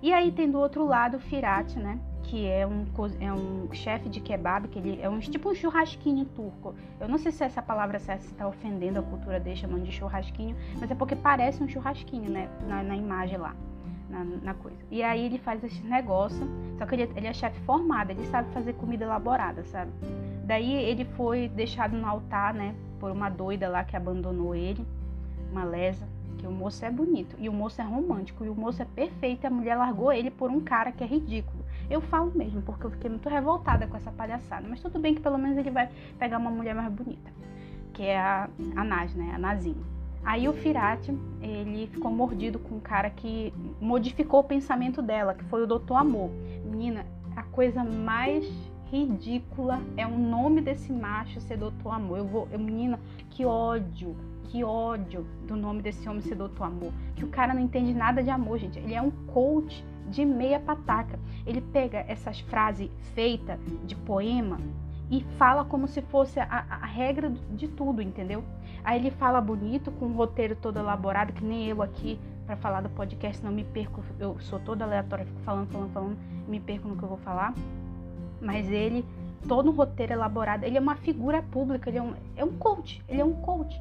E 0.00 0.12
aí 0.12 0.30
tem 0.30 0.50
do 0.50 0.58
outro 0.58 0.86
lado 0.86 1.16
o 1.16 1.20
Firati, 1.20 1.78
né? 1.78 1.98
Que 2.22 2.46
é 2.46 2.66
um, 2.66 2.84
é 3.20 3.32
um 3.32 3.72
chefe 3.72 4.08
de 4.08 4.20
kebab, 4.20 4.68
que 4.68 4.78
ele 4.78 5.00
é 5.00 5.08
um 5.08 5.18
tipo 5.18 5.50
um 5.50 5.54
churrasquinho 5.54 6.24
turco. 6.24 6.74
Eu 7.00 7.08
não 7.08 7.18
sei 7.18 7.32
se 7.32 7.42
essa 7.42 7.62
palavra 7.62 7.98
se 7.98 8.12
está 8.12 8.46
ofendendo 8.46 9.00
a 9.00 9.02
cultura 9.02 9.40
dele, 9.40 9.56
chamando 9.56 9.84
de 9.84 9.92
churrasquinho, 9.92 10.54
mas 10.78 10.90
é 10.90 10.94
porque 10.94 11.16
parece 11.16 11.62
um 11.62 11.68
churrasquinho, 11.68 12.30
né? 12.30 12.48
Na, 12.68 12.82
na 12.82 12.96
imagem 12.96 13.38
lá, 13.38 13.56
na, 14.08 14.24
na, 14.24 14.54
coisa. 14.54 14.78
E 14.90 15.02
aí 15.02 15.24
ele 15.24 15.38
faz 15.38 15.64
esse 15.64 15.82
negócio, 15.84 16.46
só 16.76 16.86
que 16.86 16.94
ele, 16.94 17.10
ele 17.16 17.26
é 17.26 17.32
chefe 17.32 17.58
formado, 17.60 18.10
ele 18.10 18.24
sabe 18.26 18.52
fazer 18.52 18.74
comida 18.74 19.04
elaborada, 19.04 19.64
sabe? 19.64 19.90
Daí 20.44 20.72
ele 20.72 21.04
foi 21.04 21.48
deixado 21.48 21.96
no 21.96 22.06
altar, 22.06 22.54
né? 22.54 22.74
Por 23.00 23.10
uma 23.10 23.30
doida 23.30 23.68
lá 23.68 23.82
que 23.84 23.96
abandonou 23.96 24.54
ele, 24.54 24.86
uma 25.50 25.64
lesa 25.64 26.06
o 26.46 26.50
moço 26.50 26.84
é 26.84 26.90
bonito 26.90 27.36
e 27.38 27.48
o 27.48 27.52
moço 27.52 27.80
é 27.80 27.84
romântico 27.84 28.44
e 28.44 28.48
o 28.48 28.54
moço 28.54 28.82
é 28.82 28.84
perfeito 28.84 29.44
e 29.44 29.46
a 29.46 29.50
mulher 29.50 29.76
largou 29.76 30.12
ele 30.12 30.30
por 30.30 30.50
um 30.50 30.60
cara 30.60 30.92
que 30.92 31.02
é 31.02 31.06
ridículo. 31.06 31.64
Eu 31.90 32.00
falo 32.00 32.30
mesmo, 32.34 32.60
porque 32.62 32.84
eu 32.84 32.90
fiquei 32.90 33.08
muito 33.08 33.28
revoltada 33.28 33.86
com 33.86 33.96
essa 33.96 34.10
palhaçada. 34.10 34.66
Mas 34.68 34.80
tudo 34.80 34.98
bem 34.98 35.14
que 35.14 35.20
pelo 35.20 35.38
menos 35.38 35.56
ele 35.56 35.70
vai 35.70 35.88
pegar 36.18 36.38
uma 36.38 36.50
mulher 36.50 36.74
mais 36.74 36.92
bonita, 36.92 37.30
que 37.92 38.02
é 38.02 38.18
a, 38.18 38.48
a 38.76 38.84
Naz, 38.84 39.14
né? 39.14 39.32
A 39.34 39.38
Nazinha. 39.38 39.98
Aí 40.24 40.48
o 40.48 40.52
Firati, 40.52 41.16
ele 41.40 41.86
ficou 41.86 42.10
mordido 42.10 42.58
com 42.58 42.76
um 42.76 42.80
cara 42.80 43.08
que 43.08 43.52
modificou 43.80 44.40
o 44.40 44.44
pensamento 44.44 45.00
dela, 45.00 45.32
que 45.32 45.44
foi 45.44 45.62
o 45.62 45.66
Doutor 45.66 45.96
Amor. 45.96 46.30
Menina, 46.64 47.06
a 47.34 47.42
coisa 47.44 47.82
mais 47.84 48.44
ridícula 48.90 49.80
é 49.96 50.06
o 50.06 50.18
nome 50.18 50.60
desse 50.60 50.92
macho 50.92 51.40
ser 51.40 51.56
Doutor 51.56 51.94
Amor. 51.94 52.18
Eu 52.18 52.26
vou, 52.26 52.48
eu, 52.50 52.58
menina, 52.58 52.98
que 53.30 53.44
ódio, 53.44 54.16
que 54.48 54.64
ódio 54.64 55.26
do 55.46 55.56
nome 55.56 55.82
desse 55.82 56.08
homem 56.08 56.22
ser 56.22 56.34
doutor 56.34 56.64
amor. 56.64 56.92
Que 57.14 57.24
o 57.24 57.28
cara 57.28 57.54
não 57.54 57.60
entende 57.60 57.92
nada 57.94 58.22
de 58.22 58.30
amor, 58.30 58.58
gente. 58.58 58.78
Ele 58.78 58.94
é 58.94 59.02
um 59.02 59.10
coach 59.10 59.84
de 60.08 60.24
meia 60.24 60.58
pataca. 60.58 61.18
Ele 61.46 61.60
pega 61.60 62.04
essas 62.08 62.40
frases 62.40 62.90
feitas 63.14 63.58
de 63.84 63.94
poema 63.94 64.58
e 65.10 65.22
fala 65.38 65.64
como 65.64 65.88
se 65.88 66.02
fosse 66.02 66.38
a, 66.38 66.64
a, 66.68 66.86
regra 66.86 67.32
de 67.50 67.68
tudo, 67.68 68.02
entendeu? 68.02 68.44
Aí 68.84 68.98
ele 68.98 69.10
fala 69.10 69.40
bonito, 69.40 69.90
com 69.92 70.06
um 70.06 70.12
roteiro 70.12 70.54
todo 70.54 70.78
elaborado, 70.78 71.32
que 71.32 71.44
nem 71.44 71.66
eu 71.66 71.82
aqui 71.82 72.18
para 72.46 72.56
falar 72.56 72.80
do 72.80 72.88
podcast, 72.90 73.44
não 73.44 73.52
me 73.52 73.64
perco, 73.64 74.02
eu 74.18 74.38
sou 74.40 74.58
toda 74.58 74.84
aleatória, 74.84 75.26
fico 75.26 75.40
falando, 75.40 75.68
falando, 75.68 75.92
falando, 75.92 76.18
me 76.46 76.60
perco 76.60 76.88
no 76.88 76.96
que 76.96 77.02
eu 77.02 77.08
vou 77.08 77.18
falar. 77.18 77.54
Mas 78.40 78.68
ele, 78.68 79.04
todo 79.46 79.70
um 79.70 79.74
roteiro 79.74 80.12
elaborado, 80.12 80.64
ele 80.64 80.76
é 80.76 80.80
uma 80.80 80.96
figura 80.96 81.42
pública, 81.42 81.88
ele 81.90 81.98
é 81.98 82.02
um, 82.02 82.14
é 82.36 82.44
um 82.44 82.52
coach, 82.56 83.02
ele 83.08 83.20
é 83.20 83.24
um 83.24 83.34
coach. 83.34 83.80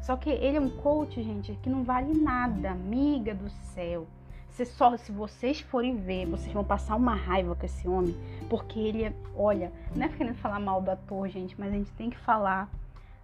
Só 0.00 0.16
que 0.16 0.30
ele 0.30 0.56
é 0.56 0.60
um 0.60 0.70
coach, 0.70 1.22
gente, 1.22 1.52
que 1.62 1.68
não 1.68 1.84
vale 1.84 2.14
nada, 2.14 2.70
amiga 2.70 3.34
do 3.34 3.50
céu. 3.74 4.06
Você 4.50 4.64
só, 4.64 4.96
se 4.96 5.12
vocês 5.12 5.60
forem 5.60 5.96
ver, 5.96 6.26
vocês 6.26 6.52
vão 6.52 6.64
passar 6.64 6.96
uma 6.96 7.14
raiva 7.14 7.54
com 7.54 7.64
esse 7.64 7.86
homem, 7.86 8.16
porque 8.48 8.78
ele 8.78 9.04
é, 9.04 9.12
olha, 9.34 9.72
não 9.94 10.04
é 10.04 10.08
querendo 10.08 10.34
falar 10.36 10.58
mal 10.58 10.82
do 10.82 10.90
ator, 10.90 11.28
gente, 11.28 11.54
mas 11.58 11.72
a 11.72 11.76
gente 11.76 11.92
tem 11.92 12.10
que 12.10 12.18
falar 12.18 12.68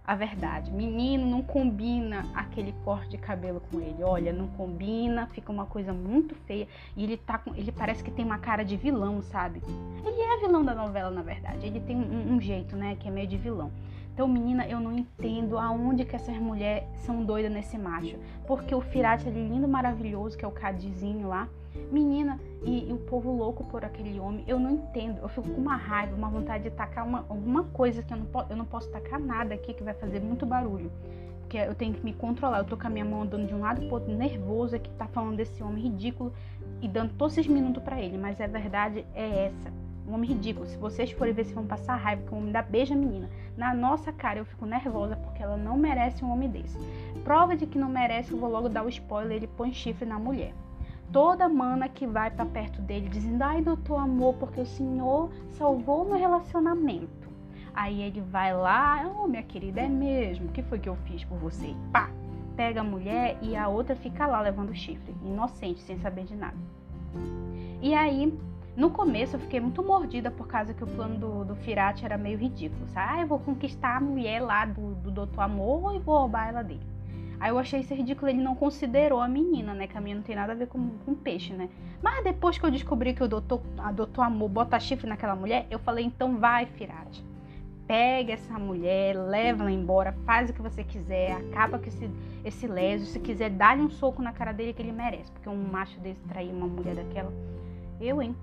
a 0.07 0.15
verdade. 0.15 0.71
Menino 0.71 1.27
não 1.27 1.41
combina 1.41 2.25
aquele 2.33 2.73
corte 2.85 3.09
de 3.09 3.17
cabelo 3.17 3.61
com 3.69 3.81
ele. 3.81 4.01
Olha, 4.01 4.31
não 4.31 4.47
combina, 4.47 5.27
fica 5.27 5.51
uma 5.51 5.65
coisa 5.65 5.91
muito 5.91 6.33
feia. 6.33 6.65
E 6.95 7.03
ele 7.03 7.17
tá 7.17 7.37
com, 7.37 7.53
ele 7.53 7.73
parece 7.73 8.01
que 8.01 8.09
tem 8.09 8.23
uma 8.23 8.37
cara 8.37 8.63
de 8.63 8.77
vilão, 8.77 9.21
sabe? 9.21 9.61
Ele 10.05 10.21
é 10.21 10.37
vilão 10.39 10.63
da 10.63 10.73
novela, 10.73 11.11
na 11.11 11.21
verdade. 11.21 11.67
Ele 11.67 11.81
tem 11.81 11.97
um, 11.97 12.35
um 12.35 12.39
jeito, 12.39 12.77
né, 12.77 12.95
que 12.95 13.09
é 13.09 13.11
meio 13.11 13.27
de 13.27 13.37
vilão. 13.37 13.69
Então, 14.17 14.27
menina, 14.27 14.67
eu 14.67 14.79
não 14.79 14.97
entendo 14.97 15.59
aonde 15.59 16.03
que 16.03 16.15
essas 16.15 16.35
mulheres 16.39 16.89
são 17.05 17.23
doidas 17.23 17.51
nesse 17.51 17.77
macho. 17.77 18.17
Porque 18.47 18.73
o 18.73 18.81
Firate 18.81 19.27
ali, 19.27 19.47
lindo, 19.47 19.67
maravilhoso, 19.67 20.35
que 20.35 20.43
é 20.43 20.47
o 20.47 20.51
Cadizinho 20.51 21.27
lá, 21.27 21.47
menina, 21.91 22.39
e, 22.63 22.89
e, 22.89 22.91
o 22.91 22.97
povo 22.97 23.31
louco 23.31 23.63
por 23.65 23.85
aquele 23.85 24.19
homem, 24.19 24.43
eu 24.47 24.57
não 24.59 24.71
entendo. 24.71 25.19
Eu 25.21 25.29
fico 25.29 25.47
com 25.47 25.61
uma 25.61 25.75
raiva, 25.75 26.15
uma 26.15 26.29
vontade 26.29 26.63
de 26.63 26.71
tacar 26.71 27.05
uma, 27.05 27.27
alguma 27.29 27.65
coisa 27.65 28.01
que 28.01 28.11
eu 28.11 28.17
não, 28.17 28.25
eu 28.49 28.55
não 28.55 28.65
posso 28.65 28.89
tacar 28.89 29.19
nada 29.19 29.53
aqui 29.53 29.71
que 29.71 29.83
vai 29.83 29.93
fazer 29.93 30.19
muito 30.19 30.47
barulho. 30.47 30.91
Porque 31.41 31.59
eu 31.59 31.75
tenho 31.75 31.93
que 31.93 32.03
me 32.03 32.11
controlar. 32.11 32.57
Eu 32.57 32.65
tô 32.65 32.75
com 32.75 32.87
a 32.87 32.89
minha 32.89 33.05
mão 33.05 33.21
andando 33.21 33.45
de 33.45 33.53
um 33.53 33.59
lado 33.59 33.81
pro 33.81 33.97
outro, 33.97 34.11
nervosa, 34.11 34.79
que 34.79 34.89
tá 34.93 35.05
falando 35.05 35.37
desse 35.37 35.61
homem 35.61 35.83
ridículo 35.83 36.33
e 36.81 36.87
dando 36.87 37.13
todos 37.13 37.37
esses 37.37 37.45
minutos 37.45 37.83
para 37.83 38.01
ele. 38.01 38.17
Mas 38.17 38.41
a 38.41 38.47
verdade 38.47 39.05
é 39.13 39.45
essa 39.45 39.71
um 40.07 40.13
homem 40.13 40.29
ridículo. 40.29 40.65
Se 40.65 40.77
vocês 40.77 41.11
forem 41.11 41.33
ver, 41.33 41.45
se 41.45 41.53
vão 41.53 41.65
passar 41.65 41.95
raiva, 41.95 42.23
que 42.23 42.33
o 42.33 42.37
homem 42.37 42.51
dá 42.51 42.61
beija 42.61 42.95
menina. 42.95 43.29
Na 43.57 43.73
nossa 43.73 44.11
cara, 44.13 44.39
eu 44.39 44.45
fico 44.45 44.65
nervosa 44.65 45.15
porque 45.17 45.43
ela 45.43 45.57
não 45.57 45.77
merece 45.77 46.23
um 46.23 46.31
homem 46.31 46.49
desse. 46.49 46.77
Prova 47.23 47.55
de 47.55 47.65
que 47.65 47.77
não 47.77 47.89
merece, 47.89 48.31
eu 48.31 48.39
vou 48.39 48.49
logo 48.49 48.69
dar 48.69 48.85
o 48.85 48.89
spoiler: 48.89 49.37
ele 49.37 49.47
põe 49.47 49.73
chifre 49.73 50.05
na 50.05 50.17
mulher. 50.17 50.53
Toda 51.11 51.47
mana 51.47 51.87
que 51.87 52.05
vai 52.05 52.31
para 52.31 52.45
perto 52.45 52.81
dele 52.81 53.09
dizendo: 53.09 53.41
Ai, 53.41 53.61
doutor 53.61 53.97
amor, 53.97 54.35
porque 54.35 54.61
o 54.61 54.65
senhor 54.65 55.29
salvou 55.51 56.05
meu 56.05 56.17
relacionamento. 56.17 57.27
Aí 57.73 58.01
ele 58.01 58.21
vai 58.21 58.53
lá: 58.55 59.11
Oh, 59.17 59.27
minha 59.27 59.43
querida, 59.43 59.81
é 59.81 59.89
mesmo? 59.89 60.47
O 60.47 60.51
que 60.51 60.63
foi 60.63 60.79
que 60.79 60.89
eu 60.89 60.95
fiz 61.05 61.23
por 61.23 61.37
você? 61.37 61.75
Pá! 61.91 62.09
Pega 62.55 62.81
a 62.81 62.83
mulher 62.83 63.37
e 63.41 63.55
a 63.55 63.67
outra 63.67 63.95
fica 63.95 64.25
lá 64.25 64.41
levando 64.41 64.73
chifre, 64.73 65.15
inocente, 65.23 65.79
sem 65.81 65.99
saber 65.99 66.23
de 66.23 66.35
nada. 66.35 66.57
E 67.81 67.93
aí 67.93 68.35
no 68.77 68.91
começo 68.91 69.35
eu 69.35 69.39
fiquei 69.39 69.59
muito 69.59 69.81
mordida 69.81 70.29
por 70.29 70.47
causa 70.47 70.71
que 70.71 70.83
o 70.83 70.87
plano 70.87 71.17
do, 71.17 71.45
do 71.45 71.55
Firati 71.55 72.05
era 72.05 72.15
meio 72.15 72.37
ridículo. 72.37 72.87
Sabe? 72.89 73.07
Ah, 73.11 73.21
eu 73.21 73.27
vou 73.27 73.39
conquistar 73.39 73.97
a 73.97 73.99
mulher 73.99 74.39
lá 74.39 74.65
do, 74.65 74.93
do 74.93 75.09
Doutor 75.09 75.41
Amor 75.41 75.95
e 75.95 75.99
vou 75.99 76.15
roubar 76.15 76.47
ela 76.47 76.63
dele. 76.63 76.85
Aí 77.39 77.49
eu 77.49 77.57
achei 77.57 77.79
isso 77.79 77.93
ridículo, 77.93 78.29
ele 78.29 78.41
não 78.41 78.55
considerou 78.55 79.19
a 79.19 79.27
menina, 79.27 79.73
né? 79.73 79.87
Que 79.87 79.97
a 79.97 80.01
menina 80.01 80.19
não 80.19 80.25
tem 80.25 80.35
nada 80.35 80.53
a 80.53 80.55
ver 80.55 80.67
com, 80.67 80.89
com 81.05 81.15
peixe, 81.15 81.53
né? 81.53 81.69
Mas 82.03 82.23
depois 82.23 82.57
que 82.59 82.65
eu 82.65 82.71
descobri 82.71 83.15
que 83.15 83.23
o 83.23 83.27
doutor, 83.27 83.61
a 83.79 83.91
doutor 83.91 84.21
Amor 84.21 84.49
bota 84.49 84.79
chifre 84.79 85.07
naquela 85.07 85.35
mulher, 85.35 85.65
eu 85.71 85.79
falei, 85.79 86.05
então 86.05 86.37
vai, 86.37 86.67
Firate. 86.67 87.23
pega 87.87 88.33
essa 88.33 88.59
mulher, 88.59 89.15
leva 89.15 89.63
ela 89.63 89.71
embora, 89.71 90.13
faz 90.25 90.49
o 90.49 90.53
que 90.53 90.61
você 90.61 90.83
quiser, 90.83 91.31
acaba 91.31 91.79
com 91.79 91.85
esse, 91.85 92.09
esse 92.43 92.67
leso. 92.67 93.05
Se 93.05 93.19
quiser, 93.19 93.49
dá-lhe 93.49 93.81
um 93.81 93.89
soco 93.89 94.21
na 94.21 94.33
cara 94.33 94.51
dele 94.51 94.73
que 94.73 94.81
ele 94.81 94.91
merece. 94.91 95.31
Porque 95.31 95.49
um 95.49 95.55
macho 95.71 95.99
desse 95.99 96.21
trair 96.27 96.51
uma 96.51 96.67
mulher 96.67 96.95
daquela. 96.95 97.33
Eu, 97.99 98.21
hein? 98.21 98.35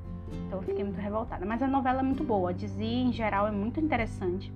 Então 0.46 0.58
eu 0.58 0.62
fiquei 0.62 0.84
muito 0.84 1.00
revoltada. 1.00 1.44
Mas 1.44 1.62
a 1.62 1.66
novela 1.66 2.00
é 2.00 2.02
muito 2.02 2.24
boa. 2.24 2.50
A 2.50 2.52
Dizzy, 2.52 2.84
em 2.84 3.12
geral, 3.12 3.46
é 3.46 3.50
muito 3.50 3.80
interessante. 3.80 4.52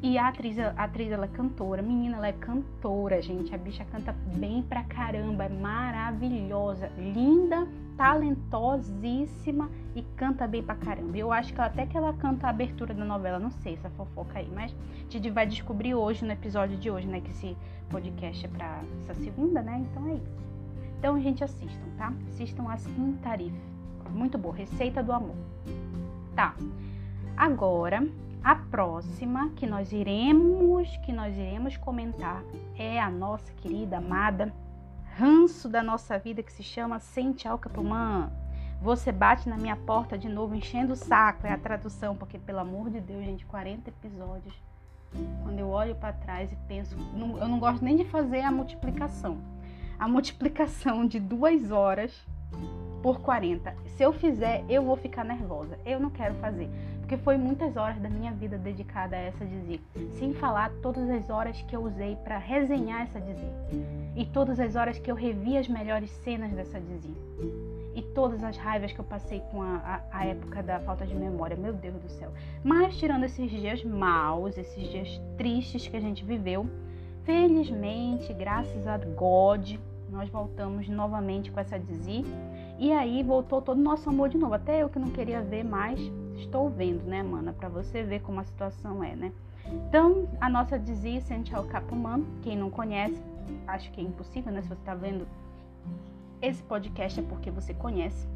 E 0.00 0.16
a 0.16 0.28
atriz, 0.28 0.56
a 0.58 0.70
atriz, 0.70 1.10
ela 1.10 1.24
é 1.24 1.28
cantora. 1.28 1.82
Menina, 1.82 2.18
ela 2.18 2.28
é 2.28 2.32
cantora, 2.32 3.20
gente. 3.20 3.52
A 3.54 3.58
bicha 3.58 3.84
canta 3.84 4.12
bem 4.36 4.62
pra 4.62 4.84
caramba. 4.84 5.44
É 5.44 5.48
maravilhosa. 5.48 6.88
Linda, 6.96 7.66
talentosíssima 7.96 9.68
e 9.96 10.02
canta 10.16 10.46
bem 10.46 10.62
pra 10.62 10.76
caramba. 10.76 11.16
Eu 11.18 11.32
acho 11.32 11.52
que 11.52 11.60
até 11.60 11.84
que 11.84 11.96
ela 11.96 12.12
canta 12.12 12.46
a 12.46 12.50
abertura 12.50 12.94
da 12.94 13.04
novela. 13.04 13.40
Não 13.40 13.50
sei 13.50 13.74
essa 13.74 13.90
fofoca 13.90 14.38
aí, 14.38 14.48
mas 14.54 14.72
a 15.08 15.10
gente 15.10 15.30
vai 15.30 15.46
descobrir 15.46 15.94
hoje, 15.94 16.24
no 16.24 16.30
episódio 16.30 16.76
de 16.76 16.90
hoje, 16.90 17.08
né? 17.08 17.20
Que 17.20 17.30
esse 17.30 17.56
podcast 17.90 18.46
é 18.46 18.48
pra 18.48 18.80
essa 19.02 19.14
segunda, 19.14 19.60
né? 19.62 19.84
Então 19.90 20.06
é 20.08 20.14
isso. 20.14 20.38
Então, 20.98 21.20
gente, 21.20 21.42
assistam, 21.42 21.86
tá? 21.96 22.12
Assistam 22.28 22.70
as 22.70 22.86
Tarif. 23.22 23.54
Muito 24.08 24.38
boa. 24.38 24.54
Receita 24.54 25.02
do 25.02 25.12
amor. 25.12 25.36
Tá. 26.34 26.54
Agora 27.36 28.06
a 28.42 28.54
próxima 28.54 29.50
que 29.50 29.66
nós 29.66 29.92
iremos, 29.92 30.96
que 31.04 31.12
nós 31.12 31.36
iremos 31.36 31.76
comentar 31.76 32.42
é 32.76 33.00
a 33.00 33.10
nossa 33.10 33.52
querida 33.52 33.98
amada 33.98 34.52
ranço 35.18 35.68
da 35.68 35.82
nossa 35.82 36.16
vida 36.16 36.44
que 36.44 36.52
se 36.52 36.62
chama 36.62 37.00
Sente 37.00 37.48
Alcapumã. 37.48 38.30
Você 38.80 39.10
bate 39.10 39.48
na 39.48 39.56
minha 39.56 39.74
porta 39.74 40.16
de 40.16 40.28
novo 40.28 40.54
enchendo 40.54 40.92
o 40.92 40.96
saco, 40.96 41.44
é 41.44 41.52
a 41.52 41.58
tradução, 41.58 42.14
porque 42.14 42.38
pelo 42.38 42.60
amor 42.60 42.88
de 42.88 43.00
Deus, 43.00 43.24
gente, 43.24 43.44
40 43.44 43.90
episódios. 43.90 44.54
Quando 45.42 45.58
eu 45.58 45.68
olho 45.68 45.96
para 45.96 46.12
trás 46.12 46.52
e 46.52 46.56
penso, 46.68 46.96
não, 47.12 47.36
eu 47.36 47.48
não 47.48 47.58
gosto 47.58 47.84
nem 47.84 47.96
de 47.96 48.04
fazer 48.04 48.42
a 48.42 48.52
multiplicação. 48.52 49.38
A 49.98 50.06
multiplicação 50.06 51.04
de 51.04 51.18
duas 51.18 51.72
horas 51.72 52.24
por 53.02 53.20
40. 53.20 53.74
Se 53.96 54.02
eu 54.02 54.12
fizer, 54.12 54.64
eu 54.68 54.82
vou 54.82 54.96
ficar 54.96 55.24
nervosa. 55.24 55.78
Eu 55.84 56.00
não 56.00 56.10
quero 56.10 56.34
fazer, 56.36 56.68
porque 57.00 57.16
foi 57.16 57.36
muitas 57.36 57.76
horas 57.76 57.98
da 57.98 58.08
minha 58.08 58.32
vida 58.32 58.58
dedicada 58.58 59.16
a 59.16 59.20
essa 59.20 59.44
dizer. 59.44 59.80
Sem 60.18 60.32
falar 60.34 60.70
todas 60.82 61.08
as 61.08 61.30
horas 61.30 61.60
que 61.62 61.74
eu 61.74 61.82
usei 61.82 62.16
para 62.16 62.38
resenhar 62.38 63.02
essa 63.02 63.20
dizer. 63.20 63.52
E 64.16 64.24
todas 64.26 64.60
as 64.60 64.76
horas 64.76 64.98
que 64.98 65.10
eu 65.10 65.14
revi 65.14 65.56
as 65.56 65.68
melhores 65.68 66.10
cenas 66.10 66.52
dessa 66.52 66.80
dizer. 66.80 67.14
E 67.94 68.02
todas 68.02 68.44
as 68.44 68.56
raivas 68.56 68.92
que 68.92 68.98
eu 68.98 69.04
passei 69.04 69.40
com 69.50 69.62
a, 69.62 70.02
a, 70.12 70.18
a 70.18 70.26
época 70.26 70.62
da 70.62 70.78
falta 70.80 71.06
de 71.06 71.14
memória. 71.14 71.56
Meu 71.56 71.72
Deus 71.72 72.00
do 72.00 72.08
céu. 72.08 72.30
Mas 72.62 72.96
tirando 72.96 73.24
esses 73.24 73.50
dias 73.50 73.82
maus, 73.82 74.56
esses 74.56 74.88
dias 74.88 75.20
tristes 75.36 75.88
que 75.88 75.96
a 75.96 76.00
gente 76.00 76.24
viveu, 76.24 76.68
felizmente, 77.24 78.32
graças 78.32 78.86
a 78.86 78.98
God, 78.98 79.76
nós 80.10 80.28
voltamos 80.28 80.88
novamente 80.88 81.50
com 81.50 81.60
essa 81.60 81.78
dizer 81.78 82.24
e 82.78 82.92
aí 82.92 83.22
voltou 83.22 83.60
todo 83.60 83.78
o 83.78 83.82
nosso 83.82 84.08
amor 84.08 84.28
de 84.28 84.38
novo. 84.38 84.54
Até 84.54 84.82
eu 84.82 84.88
que 84.88 84.98
não 84.98 85.08
queria 85.08 85.42
ver 85.42 85.64
mais, 85.64 85.98
estou 86.36 86.70
vendo, 86.70 87.02
né, 87.04 87.22
mana? 87.22 87.52
Para 87.52 87.68
você 87.68 88.02
ver 88.02 88.20
como 88.20 88.40
a 88.40 88.44
situação 88.44 89.02
é, 89.02 89.16
né? 89.16 89.32
Então, 89.66 90.28
a 90.40 90.48
nossa 90.48 90.78
dizia 90.78 91.20
Santiago 91.20 91.66
Capumã, 91.68 92.20
quem 92.42 92.56
não 92.56 92.70
conhece, 92.70 93.20
acho 93.66 93.90
que 93.90 94.00
é 94.00 94.04
impossível, 94.04 94.52
né? 94.52 94.62
Se 94.62 94.68
você 94.68 94.74
está 94.74 94.94
vendo 94.94 95.26
esse 96.40 96.62
podcast 96.62 97.18
é 97.18 97.22
porque 97.22 97.50
você 97.50 97.74
conhece. 97.74 98.26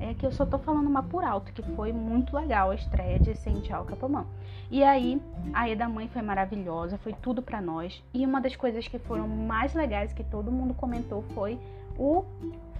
É 0.00 0.14
que 0.14 0.24
eu 0.24 0.30
só 0.30 0.46
tô 0.46 0.58
falando 0.58 0.86
uma 0.86 1.02
por 1.02 1.24
alto, 1.24 1.52
que 1.52 1.62
foi 1.74 1.92
muito 1.92 2.34
legal 2.36 2.70
a 2.70 2.74
estreia 2.74 3.18
de 3.18 3.30
Essential 3.30 3.84
Capamã. 3.84 4.24
E 4.70 4.84
aí, 4.84 5.20
a 5.52 5.68
Eda 5.68 5.88
Mãe 5.88 6.06
foi 6.08 6.22
maravilhosa, 6.22 6.98
foi 6.98 7.12
tudo 7.14 7.42
para 7.42 7.60
nós. 7.60 8.00
E 8.14 8.24
uma 8.24 8.40
das 8.40 8.54
coisas 8.54 8.86
que 8.86 8.98
foram 9.00 9.26
mais 9.26 9.74
legais 9.74 10.12
que 10.12 10.22
todo 10.22 10.52
mundo 10.52 10.72
comentou 10.72 11.22
foi 11.34 11.58
o 11.98 12.24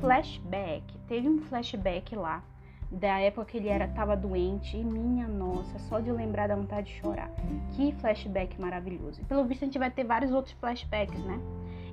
flashback. 0.00 0.84
Teve 1.08 1.28
um 1.28 1.40
flashback 1.40 2.14
lá 2.14 2.42
da 2.90 3.18
época 3.18 3.46
que 3.46 3.58
ele 3.58 3.68
era 3.68 3.86
tava 3.88 4.16
doente 4.16 4.76
e 4.76 4.82
minha 4.82 5.28
nossa, 5.28 5.78
só 5.80 6.00
de 6.00 6.10
lembrar 6.10 6.48
da 6.48 6.56
vontade 6.56 6.86
de 6.86 7.00
chorar. 7.00 7.30
Que 7.72 7.92
flashback 7.92 8.58
maravilhoso. 8.60 9.20
E 9.20 9.24
pelo 9.24 9.44
visto 9.44 9.62
a 9.62 9.66
gente 9.66 9.78
vai 9.78 9.90
ter 9.90 10.04
vários 10.04 10.32
outros 10.32 10.54
flashbacks, 10.54 11.22
né? 11.24 11.38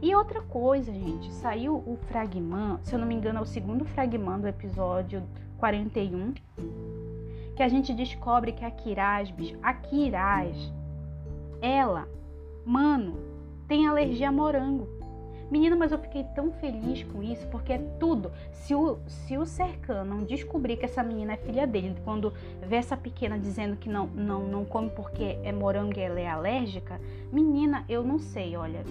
E 0.01 0.13
outra 0.13 0.41
coisa, 0.41 0.93
gente, 0.93 1.31
saiu 1.33 1.75
o 1.75 1.97
fragmento, 2.07 2.81
se 2.83 2.93
eu 2.93 2.99
não 2.99 3.07
me 3.07 3.15
engano, 3.15 3.39
é 3.39 3.41
o 3.41 3.45
segundo 3.45 3.85
fragmento 3.85 4.41
do 4.41 4.47
episódio 4.47 5.23
41, 5.57 6.33
que 7.55 7.63
a 7.63 7.67
gente 7.67 7.93
descobre 7.93 8.51
que 8.51 8.65
a 8.65 8.71
Kiraz, 8.71 9.31
bicho, 9.31 9.57
a 9.63 9.73
Kiraz, 9.73 10.71
ela, 11.61 12.07
mano, 12.65 13.17
tem 13.67 13.87
alergia 13.87 14.29
a 14.29 14.31
morango. 14.31 14.87
Menina, 15.49 15.75
mas 15.75 15.91
eu 15.91 15.99
fiquei 15.99 16.23
tão 16.35 16.51
feliz 16.53 17.03
com 17.03 17.21
isso, 17.21 17.47
porque 17.47 17.73
é 17.73 17.77
tudo. 17.99 18.31
Se 18.51 18.73
o, 18.73 18.97
se 19.07 19.37
o 19.37 19.45
Serkan 19.45 20.03
não 20.03 20.23
descobrir 20.23 20.77
que 20.77 20.85
essa 20.85 21.03
menina 21.03 21.33
é 21.33 21.37
filha 21.37 21.67
dele, 21.67 21.95
quando 22.03 22.33
vê 22.61 22.77
essa 22.77 22.97
pequena 22.97 23.37
dizendo 23.37 23.75
que 23.75 23.87
não, 23.87 24.07
não, 24.07 24.47
não 24.47 24.65
come 24.65 24.89
porque 24.89 25.37
é 25.43 25.51
morango 25.51 25.99
e 25.99 26.01
ela 26.01 26.19
é 26.19 26.27
alérgica, 26.27 26.99
menina, 27.31 27.85
eu 27.87 28.03
não 28.03 28.17
sei, 28.17 28.57
olha, 28.57 28.83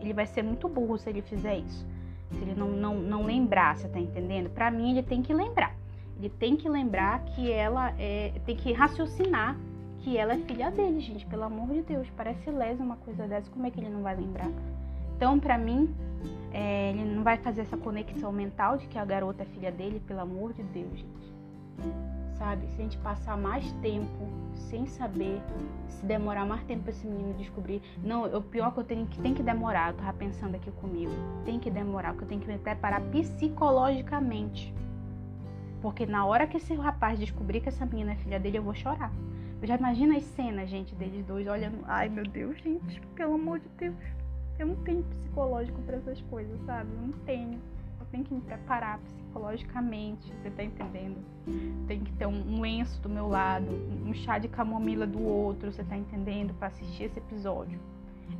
ele 0.00 0.12
vai 0.12 0.26
ser 0.26 0.42
muito 0.42 0.68
burro 0.68 0.98
se 0.98 1.08
ele 1.08 1.22
fizer 1.22 1.58
isso. 1.58 1.86
Se 2.32 2.38
ele 2.42 2.54
não, 2.54 2.68
não, 2.68 2.94
não 2.96 3.24
lembrar, 3.24 3.76
você 3.76 3.88
tá 3.88 3.98
entendendo? 3.98 4.50
Para 4.50 4.70
mim, 4.70 4.92
ele 4.92 5.02
tem 5.02 5.22
que 5.22 5.32
lembrar. 5.32 5.74
Ele 6.18 6.28
tem 6.28 6.56
que 6.56 6.68
lembrar 6.68 7.24
que 7.24 7.50
ela 7.50 7.94
é, 7.98 8.32
tem 8.44 8.54
que 8.54 8.72
raciocinar 8.72 9.56
que 10.00 10.16
ela 10.16 10.34
é 10.34 10.38
filha 10.38 10.70
dele, 10.70 11.00
gente. 11.00 11.26
Pelo 11.26 11.44
amor 11.44 11.68
de 11.68 11.82
Deus, 11.82 12.08
parece 12.16 12.50
lesa 12.50 12.82
uma 12.82 12.96
coisa 12.96 13.26
dessa. 13.26 13.50
Como 13.50 13.66
é 13.66 13.70
que 13.70 13.80
ele 13.80 13.88
não 13.88 14.02
vai 14.02 14.16
lembrar? 14.16 14.50
Então, 15.20 15.38
para 15.38 15.58
mim, 15.58 15.94
é, 16.50 16.92
ele 16.92 17.14
não 17.14 17.22
vai 17.22 17.36
fazer 17.36 17.60
essa 17.60 17.76
conexão 17.76 18.32
mental 18.32 18.78
de 18.78 18.86
que 18.86 18.96
a 18.96 19.04
garota 19.04 19.42
é 19.42 19.44
filha 19.44 19.70
dele, 19.70 20.00
pelo 20.08 20.20
amor 20.20 20.54
de 20.54 20.62
Deus, 20.62 20.98
gente. 20.98 21.34
Sabe? 22.38 22.66
Se 22.68 22.80
a 22.80 22.84
gente 22.84 22.96
passar 22.96 23.36
mais 23.36 23.70
tempo 23.82 24.26
sem 24.54 24.86
saber, 24.86 25.42
se 25.88 26.06
demorar 26.06 26.46
mais 26.46 26.64
tempo 26.64 26.84
pra 26.84 26.92
esse 26.92 27.06
menino 27.06 27.34
descobrir. 27.34 27.82
Não, 28.02 28.34
o 28.34 28.40
pior 28.40 28.72
que 28.72 28.80
eu 28.80 28.84
tenho 28.84 29.06
que 29.08 29.20
tem 29.20 29.34
que 29.34 29.42
demorar, 29.42 29.90
eu 29.90 29.98
tava 29.98 30.14
pensando 30.14 30.54
aqui 30.54 30.70
comigo. 30.70 31.12
Tem 31.44 31.58
que 31.58 31.70
demorar, 31.70 32.12
porque 32.12 32.24
eu 32.24 32.28
tenho 32.28 32.40
que 32.40 32.48
me 32.48 32.56
preparar 32.56 33.02
psicologicamente. 33.10 34.72
Porque 35.82 36.06
na 36.06 36.24
hora 36.24 36.46
que 36.46 36.56
esse 36.56 36.72
rapaz 36.72 37.18
descobrir 37.18 37.60
que 37.60 37.68
essa 37.68 37.84
menina 37.84 38.12
é 38.12 38.16
filha 38.16 38.40
dele, 38.40 38.56
eu 38.56 38.62
vou 38.62 38.74
chorar. 38.74 39.12
Eu 39.60 39.68
já 39.68 39.76
imagina 39.76 40.16
as 40.16 40.24
cenas, 40.24 40.70
gente, 40.70 40.94
deles 40.94 41.26
dois 41.26 41.46
olhando. 41.46 41.80
Ai, 41.84 42.08
meu 42.08 42.24
Deus, 42.24 42.56
gente, 42.62 43.02
pelo 43.14 43.34
amor 43.34 43.58
de 43.58 43.68
Deus. 43.76 44.19
Eu 44.60 44.66
não 44.66 44.76
tenho 44.76 45.02
psicológico 45.04 45.80
para 45.82 45.96
essas 45.96 46.20
coisas, 46.22 46.60
sabe? 46.66 46.90
Eu 46.92 47.00
não 47.00 47.12
tenho. 47.24 47.58
Eu 47.98 48.06
tenho 48.10 48.24
que 48.24 48.34
me 48.34 48.42
preparar 48.42 48.98
psicologicamente, 48.98 50.30
você 50.34 50.50
tá 50.50 50.62
entendendo? 50.62 51.16
Tem 51.86 52.00
que 52.00 52.12
ter 52.12 52.26
um, 52.26 52.60
lenço 52.60 53.00
do 53.00 53.08
meu 53.08 53.26
lado, 53.26 53.66
um 54.04 54.12
chá 54.12 54.38
de 54.38 54.48
camomila 54.48 55.06
do 55.06 55.22
outro, 55.22 55.72
você 55.72 55.82
tá 55.82 55.96
entendendo? 55.96 56.52
Para 56.54 56.68
assistir 56.68 57.04
esse 57.04 57.18
episódio. 57.18 57.78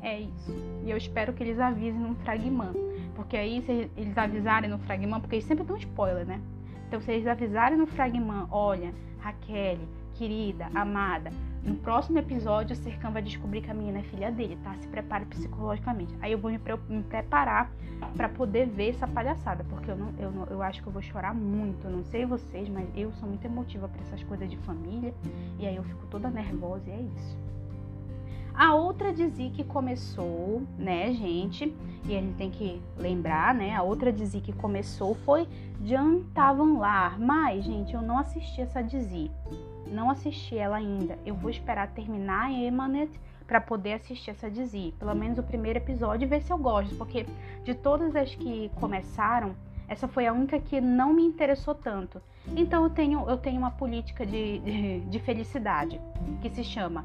É 0.02 0.20
isso. 0.20 0.54
E 0.84 0.90
eu 0.90 0.96
espero 0.98 1.32
que 1.32 1.42
eles 1.42 1.58
avisem 1.58 1.98
no 1.98 2.14
Fragman. 2.16 2.72
Porque 3.14 3.38
aí, 3.38 3.62
se 3.62 3.90
eles 3.96 4.18
avisarem 4.18 4.68
no 4.68 4.78
Fragman, 4.80 5.20
porque 5.20 5.36
eles 5.36 5.46
sempre 5.46 5.64
dão 5.64 5.76
spoiler, 5.78 6.26
né? 6.26 6.38
Então, 6.86 7.00
se 7.00 7.12
eles 7.12 7.26
avisarem 7.26 7.78
no 7.78 7.86
Fragman, 7.86 8.46
olha, 8.50 8.92
Raquel, 9.20 9.78
querida, 10.14 10.66
amada, 10.74 11.32
no 11.62 11.74
próximo 11.76 12.18
episódio, 12.18 12.74
o 12.74 12.76
Serkan 12.76 13.10
vai 13.10 13.20
descobrir 13.20 13.60
que 13.60 13.70
a 13.70 13.74
menina 13.74 13.98
é 13.98 14.02
filha 14.02 14.30
dele, 14.30 14.56
tá? 14.62 14.74
Se 14.80 14.88
prepare 14.88 15.26
psicologicamente. 15.26 16.14
Aí 16.22 16.32
eu 16.32 16.38
vou 16.38 16.50
me, 16.50 16.58
pre 16.58 16.74
me 16.88 17.02
preparar 17.02 17.70
para 18.16 18.30
poder 18.30 18.66
ver 18.66 18.90
essa 18.90 19.06
palhaçada, 19.06 19.62
porque 19.68 19.90
eu, 19.90 19.96
não, 19.96 20.14
eu, 20.18 20.30
não, 20.30 20.44
eu 20.46 20.62
acho 20.62 20.82
que 20.82 20.88
eu 20.88 20.92
vou 20.92 21.02
chorar 21.02 21.34
muito. 21.34 21.86
Não 21.88 22.02
sei 22.04 22.24
vocês, 22.24 22.68
mas 22.68 22.88
eu 22.96 23.12
sou 23.12 23.28
muito 23.28 23.44
emotiva 23.44 23.88
para 23.88 24.00
essas 24.00 24.22
coisas 24.22 24.48
de 24.48 24.56
família. 24.58 25.12
E 25.58 25.66
aí 25.66 25.76
eu 25.76 25.84
fico 25.84 26.06
toda 26.06 26.30
nervosa 26.30 26.88
e 26.88 26.92
é 26.92 27.02
isso. 27.02 27.38
A 28.54 28.74
outra 28.74 29.12
dizia 29.12 29.50
que 29.50 29.62
começou, 29.62 30.62
né, 30.78 31.12
gente? 31.12 31.74
E 32.06 32.16
a 32.16 32.20
gente 32.20 32.36
tem 32.36 32.50
que 32.50 32.80
lembrar, 32.96 33.54
né? 33.54 33.76
A 33.76 33.82
outra 33.82 34.10
dizia 34.10 34.40
que 34.40 34.52
começou 34.52 35.14
foi 35.14 35.46
Jantavam 35.84 36.78
lá. 36.78 37.16
Mas, 37.18 37.64
gente, 37.64 37.94
eu 37.94 38.00
não 38.02 38.18
assisti 38.18 38.62
essa 38.62 38.82
dizia 38.82 39.30
não 39.90 40.10
assisti 40.10 40.56
ela 40.56 40.76
ainda. 40.76 41.18
Eu 41.24 41.34
vou 41.34 41.50
esperar 41.50 41.88
terminar 41.88 42.46
a 42.46 42.52
Emanet 42.52 43.10
para 43.46 43.60
poder 43.60 43.94
assistir 43.94 44.30
essa 44.30 44.50
Dizzy. 44.50 44.94
Pelo 44.98 45.14
menos 45.14 45.38
o 45.38 45.42
primeiro 45.42 45.78
episódio 45.78 46.24
e 46.24 46.28
ver 46.28 46.42
se 46.42 46.52
eu 46.52 46.58
gosto. 46.58 46.94
Porque 46.96 47.26
de 47.64 47.74
todas 47.74 48.14
as 48.14 48.34
que 48.34 48.70
começaram, 48.76 49.54
essa 49.88 50.06
foi 50.06 50.26
a 50.26 50.32
única 50.32 50.58
que 50.60 50.80
não 50.80 51.12
me 51.12 51.24
interessou 51.24 51.74
tanto. 51.74 52.22
Então 52.56 52.84
eu 52.84 52.90
tenho, 52.90 53.28
eu 53.28 53.36
tenho 53.36 53.58
uma 53.58 53.70
política 53.72 54.24
de, 54.24 54.58
de, 54.60 55.00
de 55.00 55.18
felicidade 55.18 56.00
que 56.40 56.48
se 56.48 56.64
chama 56.64 57.04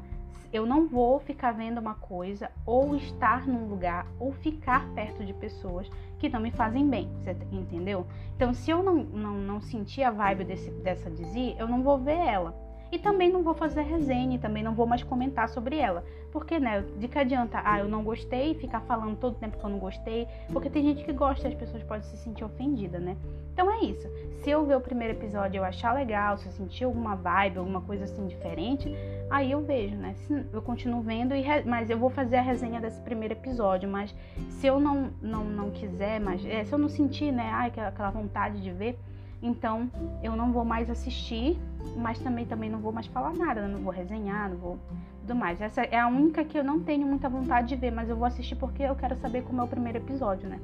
eu 0.52 0.64
não 0.64 0.86
vou 0.86 1.20
ficar 1.20 1.52
vendo 1.52 1.78
uma 1.78 1.94
coisa 1.94 2.50
ou 2.64 2.96
estar 2.96 3.46
num 3.46 3.68
lugar 3.68 4.06
ou 4.18 4.32
ficar 4.32 4.88
perto 4.94 5.24
de 5.24 5.34
pessoas 5.34 5.90
que 6.18 6.28
não 6.28 6.40
me 6.40 6.50
fazem 6.50 6.88
bem, 6.88 7.10
você 7.18 7.36
entendeu? 7.52 8.06
Então, 8.34 8.54
se 8.54 8.70
eu 8.70 8.82
não, 8.82 8.96
não, 8.96 9.34
não 9.34 9.60
sentir 9.60 10.02
a 10.02 10.10
vibe 10.10 10.44
desse, 10.44 10.70
dessa 10.70 11.10
Dizzy, 11.10 11.54
eu 11.58 11.68
não 11.68 11.82
vou 11.82 11.98
ver 11.98 12.16
ela. 12.16 12.54
E 12.90 12.98
também 12.98 13.30
não 13.30 13.42
vou 13.42 13.54
fazer 13.54 13.82
resenha, 13.82 14.38
também 14.38 14.62
não 14.62 14.74
vou 14.74 14.86
mais 14.86 15.02
comentar 15.02 15.48
sobre 15.48 15.78
ela. 15.78 16.04
Porque, 16.32 16.58
né, 16.58 16.84
de 16.98 17.08
que 17.08 17.18
adianta, 17.18 17.60
ah, 17.64 17.80
eu 17.80 17.88
não 17.88 18.04
gostei, 18.04 18.54
ficar 18.54 18.80
falando 18.82 19.16
todo 19.16 19.36
tempo 19.36 19.58
que 19.58 19.64
eu 19.64 19.70
não 19.70 19.78
gostei, 19.78 20.28
porque 20.52 20.68
tem 20.68 20.82
gente 20.82 21.04
que 21.04 21.12
gosta 21.12 21.46
e 21.46 21.52
as 21.52 21.58
pessoas 21.58 21.82
podem 21.82 22.02
se 22.02 22.16
sentir 22.16 22.44
ofendidas, 22.44 23.02
né? 23.02 23.16
Então 23.52 23.70
é 23.70 23.80
isso. 23.80 24.06
Se 24.42 24.50
eu 24.50 24.64
ver 24.66 24.76
o 24.76 24.80
primeiro 24.80 25.14
episódio 25.14 25.56
e 25.56 25.58
eu 25.58 25.64
achar 25.64 25.94
legal, 25.94 26.36
se 26.36 26.46
eu 26.46 26.52
sentir 26.52 26.84
alguma 26.84 27.16
vibe, 27.16 27.58
alguma 27.58 27.80
coisa 27.80 28.04
assim 28.04 28.26
diferente, 28.26 28.94
aí 29.30 29.50
eu 29.50 29.62
vejo, 29.62 29.96
né? 29.96 30.14
eu 30.52 30.60
continuo 30.60 31.00
vendo, 31.00 31.34
e 31.34 31.44
mas 31.64 31.88
eu 31.88 31.98
vou 31.98 32.10
fazer 32.10 32.36
a 32.36 32.42
resenha 32.42 32.80
desse 32.80 33.00
primeiro 33.00 33.34
episódio. 33.34 33.88
Mas 33.88 34.14
se 34.50 34.66
eu 34.66 34.78
não, 34.78 35.10
não, 35.22 35.44
não 35.44 35.70
quiser, 35.70 36.20
mas 36.20 36.44
é, 36.44 36.64
se 36.64 36.72
eu 36.72 36.78
não 36.78 36.88
sentir, 36.88 37.32
né, 37.32 37.48
ai, 37.50 37.72
aquela 37.76 38.10
vontade 38.10 38.60
de 38.60 38.70
ver, 38.70 38.98
então 39.42 39.90
eu 40.22 40.36
não 40.36 40.52
vou 40.52 40.64
mais 40.64 40.90
assistir, 40.90 41.58
mas 41.96 42.18
também 42.18 42.46
também 42.46 42.70
não 42.70 42.78
vou 42.78 42.92
mais 42.92 43.06
falar 43.06 43.32
nada, 43.34 43.66
não 43.68 43.80
vou 43.80 43.92
resenhar, 43.92 44.50
não 44.50 44.56
vou 44.56 44.78
tudo 45.20 45.34
mais. 45.34 45.60
Essa 45.60 45.82
é 45.82 45.98
a 45.98 46.06
única 46.06 46.44
que 46.44 46.58
eu 46.58 46.64
não 46.64 46.80
tenho 46.80 47.06
muita 47.06 47.28
vontade 47.28 47.68
de 47.68 47.76
ver, 47.76 47.90
mas 47.90 48.08
eu 48.08 48.16
vou 48.16 48.26
assistir 48.26 48.56
porque 48.56 48.82
eu 48.82 48.94
quero 48.94 49.16
saber 49.16 49.42
como 49.42 49.60
é 49.60 49.64
o 49.64 49.68
primeiro 49.68 49.98
episódio, 49.98 50.48
né? 50.48 50.60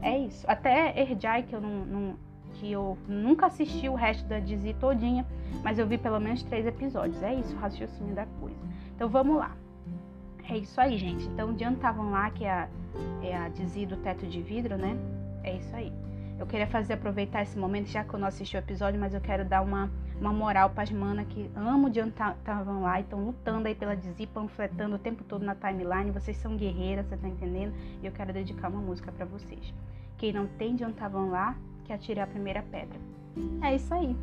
É 0.00 0.16
isso. 0.18 0.44
Até 0.48 0.98
Erjai, 1.00 1.42
que 1.42 1.54
eu 1.54 1.60
não, 1.60 1.84
não 1.84 2.14
que 2.54 2.70
eu 2.70 2.96
nunca 3.08 3.46
assisti 3.46 3.88
o 3.88 3.94
resto 3.94 4.24
da 4.28 4.38
Dizzy 4.38 4.74
todinha, 4.74 5.26
mas 5.62 5.78
eu 5.78 5.86
vi 5.86 5.98
pelo 5.98 6.20
menos 6.20 6.42
três 6.44 6.64
episódios. 6.66 7.20
É 7.22 7.34
isso 7.34 7.54
o 7.54 7.58
raciocínio 7.58 8.14
da 8.14 8.26
coisa. 8.40 8.56
Então 8.94 9.08
vamos 9.08 9.36
lá. 9.36 9.56
É 10.48 10.56
isso 10.58 10.80
aí, 10.80 10.96
gente. 10.98 11.26
Então, 11.26 11.50
adiantavam 11.50 12.10
lá, 12.10 12.30
que 12.30 12.44
é 12.44 12.50
a, 12.50 12.68
é 13.22 13.36
a 13.36 13.48
Dizzy 13.48 13.86
do 13.86 13.96
teto 13.96 14.26
de 14.26 14.42
vidro, 14.42 14.76
né? 14.76 14.96
É 15.42 15.56
isso 15.56 15.74
aí. 15.74 15.92
Eu 16.38 16.46
queria 16.46 16.66
fazer 16.66 16.94
aproveitar 16.94 17.42
esse 17.42 17.58
momento, 17.58 17.88
já 17.88 18.04
que 18.04 18.12
eu 18.12 18.20
não 18.20 18.28
assisti 18.28 18.56
o 18.56 18.58
episódio, 18.58 19.00
mas 19.00 19.14
eu 19.14 19.20
quero 19.20 19.44
dar 19.44 19.62
uma, 19.62 19.90
uma 20.20 20.32
moral 20.32 20.70
para 20.70 20.84
as 20.84 20.90
manas 20.90 21.26
que 21.26 21.50
amam 21.56 21.90
de 21.90 22.00
estavam 22.00 22.82
lá 22.82 22.98
e 22.98 23.02
estão 23.02 23.24
lutando 23.24 23.68
aí 23.68 23.74
pela 23.74 23.96
Dizzy, 23.96 24.26
panfletando 24.26 24.96
o 24.96 24.98
tempo 24.98 25.24
todo 25.24 25.44
na 25.44 25.54
timeline. 25.54 26.10
Vocês 26.10 26.36
são 26.36 26.56
guerreiras, 26.56 27.06
você 27.06 27.16
tá 27.16 27.28
entendendo? 27.28 27.74
E 28.02 28.06
eu 28.06 28.12
quero 28.12 28.32
dedicar 28.32 28.68
uma 28.68 28.80
música 28.80 29.10
para 29.12 29.24
vocês. 29.24 29.74
Quem 30.16 30.32
não 30.32 30.46
tem 30.46 30.76
de 30.76 30.84
lá, 31.30 31.56
que 31.84 31.92
atire 31.92 32.20
a 32.20 32.26
primeira 32.26 32.62
pedra. 32.62 32.98
É 33.62 33.74
isso 33.74 33.92
aí. 33.92 34.16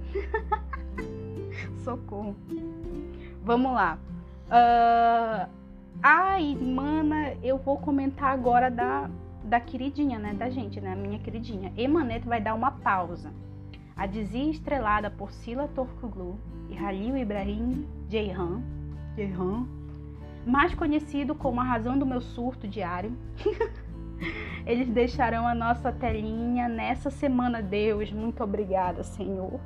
Socorro. 1.84 2.36
Vamos 3.43 3.73
lá. 3.73 3.97
Uh... 4.47 5.62
Ai, 6.01 6.56
mana, 6.56 7.36
eu 7.43 7.58
vou 7.58 7.77
comentar 7.77 8.32
agora 8.32 8.71
da 8.71 9.10
da 9.43 9.60
queridinha, 9.60 10.19
né? 10.19 10.34
Da 10.34 10.49
gente, 10.49 10.80
né? 10.80 10.93
A 10.93 10.95
minha 10.95 11.19
queridinha. 11.19 11.73
Emaneto 11.75 12.27
vai 12.27 12.39
dar 12.39 12.54
uma 12.54 12.71
pausa. 12.71 13.32
A 14.02 14.08
dizia 14.08 14.50
estrelada 14.50 15.12
por 15.12 15.32
Sila 15.32 15.68
Torkoglu 15.68 16.40
e 16.72 16.76
Halil 16.76 17.16
Ibrahim 17.16 17.86
Jeyhan, 18.10 18.64
Jeyhan, 19.16 19.68
mais 20.44 20.74
conhecido 20.74 21.36
como 21.36 21.62
a 21.62 21.64
razão 21.64 22.00
do 22.00 22.04
meu 22.04 22.20
surto 22.20 22.68
diário. 22.68 23.16
Eles 24.66 24.90
deixarão 24.90 25.46
a 25.46 25.54
nossa 25.54 25.92
telinha 25.92 26.68
nessa 26.68 27.12
semana, 27.12 27.62
Deus. 27.62 28.12
Muito 28.12 28.44
obrigada, 28.44 29.04
Senhor. 29.04 29.60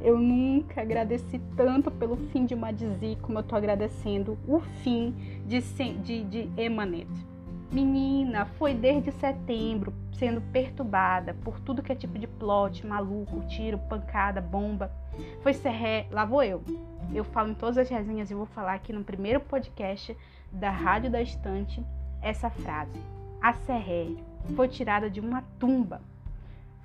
Eu 0.00 0.18
nunca 0.18 0.80
agradeci 0.80 1.40
tanto 1.56 1.88
pelo 1.88 2.16
fim 2.16 2.44
de 2.44 2.54
uma 2.54 2.72
dizia 2.72 3.14
como 3.22 3.38
eu 3.38 3.44
tô 3.44 3.54
agradecendo 3.54 4.36
o 4.48 4.58
fim 4.58 5.14
de, 5.46 5.60
de, 6.00 6.24
de 6.24 6.50
Emaneto. 6.60 7.31
Menina, 7.72 8.44
foi 8.44 8.74
desde 8.74 9.10
setembro 9.12 9.94
sendo 10.12 10.42
perturbada 10.52 11.32
por 11.42 11.58
tudo 11.58 11.82
que 11.82 11.90
é 11.90 11.94
tipo 11.94 12.18
de 12.18 12.26
plot, 12.26 12.86
maluco, 12.86 13.40
tiro, 13.48 13.78
pancada, 13.78 14.42
bomba. 14.42 14.92
Foi 15.42 15.54
serré, 15.54 16.06
lá 16.10 16.26
vou 16.26 16.42
eu. 16.42 16.62
Eu 17.14 17.24
falo 17.24 17.50
em 17.50 17.54
todas 17.54 17.78
as 17.78 17.88
resenhas 17.88 18.30
e 18.30 18.34
vou 18.34 18.44
falar 18.44 18.74
aqui 18.74 18.92
no 18.92 19.02
primeiro 19.02 19.40
podcast 19.40 20.14
da 20.52 20.70
Rádio 20.70 21.10
da 21.10 21.22
Estante 21.22 21.82
essa 22.20 22.50
frase. 22.50 23.00
A 23.40 23.54
serré 23.54 24.08
foi 24.54 24.68
tirada 24.68 25.08
de 25.08 25.18
uma 25.18 25.42
tumba. 25.58 26.02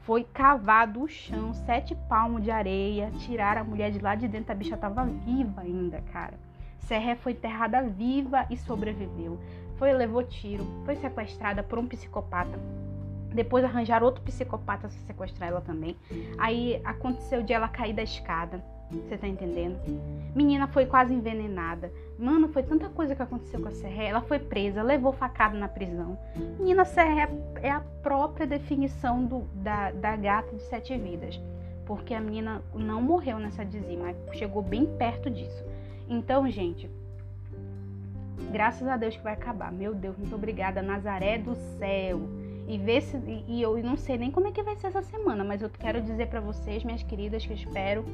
Foi 0.03 0.23
cavado 0.23 1.03
o 1.03 1.07
chão, 1.09 1.53
sete 1.53 1.95
palmos 2.07 2.41
de 2.41 2.49
areia, 2.49 3.11
tiraram 3.19 3.59
a 3.59 3.65
mulher 3.65 3.91
de 3.91 3.99
lá 3.99 4.15
de 4.15 4.25
dentro, 4.25 4.53
a 4.53 4.55
bicha 4.55 4.77
tava 4.77 5.05
viva 5.05 5.63
ainda, 5.63 6.01
cara. 6.13 6.39
Serré 6.79 7.15
foi 7.15 7.33
enterrada 7.33 7.83
viva 7.83 8.45
e 8.49 8.55
sobreviveu 8.55 9.37
foi 9.77 9.93
levou 9.93 10.23
tiro, 10.23 10.65
foi 10.85 10.95
sequestrada 10.95 11.63
por 11.63 11.79
um 11.79 11.87
psicopata. 11.87 12.59
Depois 13.33 13.63
arranjaram 13.63 14.05
outro 14.05 14.23
psicopata 14.23 14.87
para 14.87 14.97
sequestrar 15.05 15.49
ela 15.49 15.61
também. 15.61 15.95
Aí 16.37 16.81
aconteceu 16.83 17.43
de 17.43 17.53
ela 17.53 17.67
cair 17.67 17.93
da 17.93 18.03
escada. 18.03 18.63
Você 18.89 19.17
tá 19.17 19.27
entendendo? 19.27 19.77
Menina 20.33 20.67
foi 20.67 20.85
quase 20.85 21.13
envenenada. 21.13 21.91
Mano, 22.17 22.47
foi 22.47 22.63
tanta 22.63 22.87
coisa 22.89 23.15
que 23.15 23.21
aconteceu 23.21 23.59
com 23.61 23.67
a 23.67 23.71
Serré. 23.71 24.07
Ela 24.07 24.21
foi 24.21 24.39
presa, 24.39 24.81
levou 24.81 25.11
facada 25.11 25.57
na 25.57 25.67
prisão. 25.67 26.17
Menina, 26.57 26.85
Serré 26.85 27.29
é 27.61 27.69
a 27.69 27.81
própria 28.01 28.47
definição 28.47 29.25
do, 29.25 29.41
da, 29.55 29.91
da 29.91 30.15
gata 30.15 30.55
de 30.55 30.63
sete 30.63 30.97
vidas. 30.97 31.39
Porque 31.85 32.13
a 32.13 32.19
menina 32.19 32.61
não 32.73 33.01
morreu 33.01 33.39
nessa 33.39 33.63
dizima, 33.63 34.13
chegou 34.33 34.61
bem 34.61 34.85
perto 34.97 35.29
disso. 35.29 35.63
Então, 36.09 36.49
gente, 36.49 36.89
Graças 38.51 38.87
a 38.87 38.97
Deus 38.97 39.15
que 39.15 39.23
vai 39.23 39.33
acabar. 39.33 39.71
Meu 39.71 39.93
Deus, 39.93 40.17
muito 40.17 40.35
obrigada, 40.35 40.81
Nazaré 40.81 41.37
do 41.37 41.55
céu. 41.77 42.21
E 42.67 42.77
ver 42.77 43.01
se 43.01 43.17
e 43.47 43.61
eu 43.61 43.81
não 43.81 43.95
sei 43.95 44.17
nem 44.17 44.29
como 44.29 44.47
é 44.47 44.51
que 44.51 44.61
vai 44.61 44.75
ser 44.75 44.87
essa 44.87 45.01
semana, 45.01 45.43
mas 45.43 45.61
eu 45.61 45.69
quero 45.69 46.01
dizer 46.01 46.27
para 46.27 46.41
vocês, 46.41 46.83
minhas 46.83 47.03
queridas, 47.03 47.45
que 47.45 47.53
eu 47.53 47.55
espero 47.55 48.05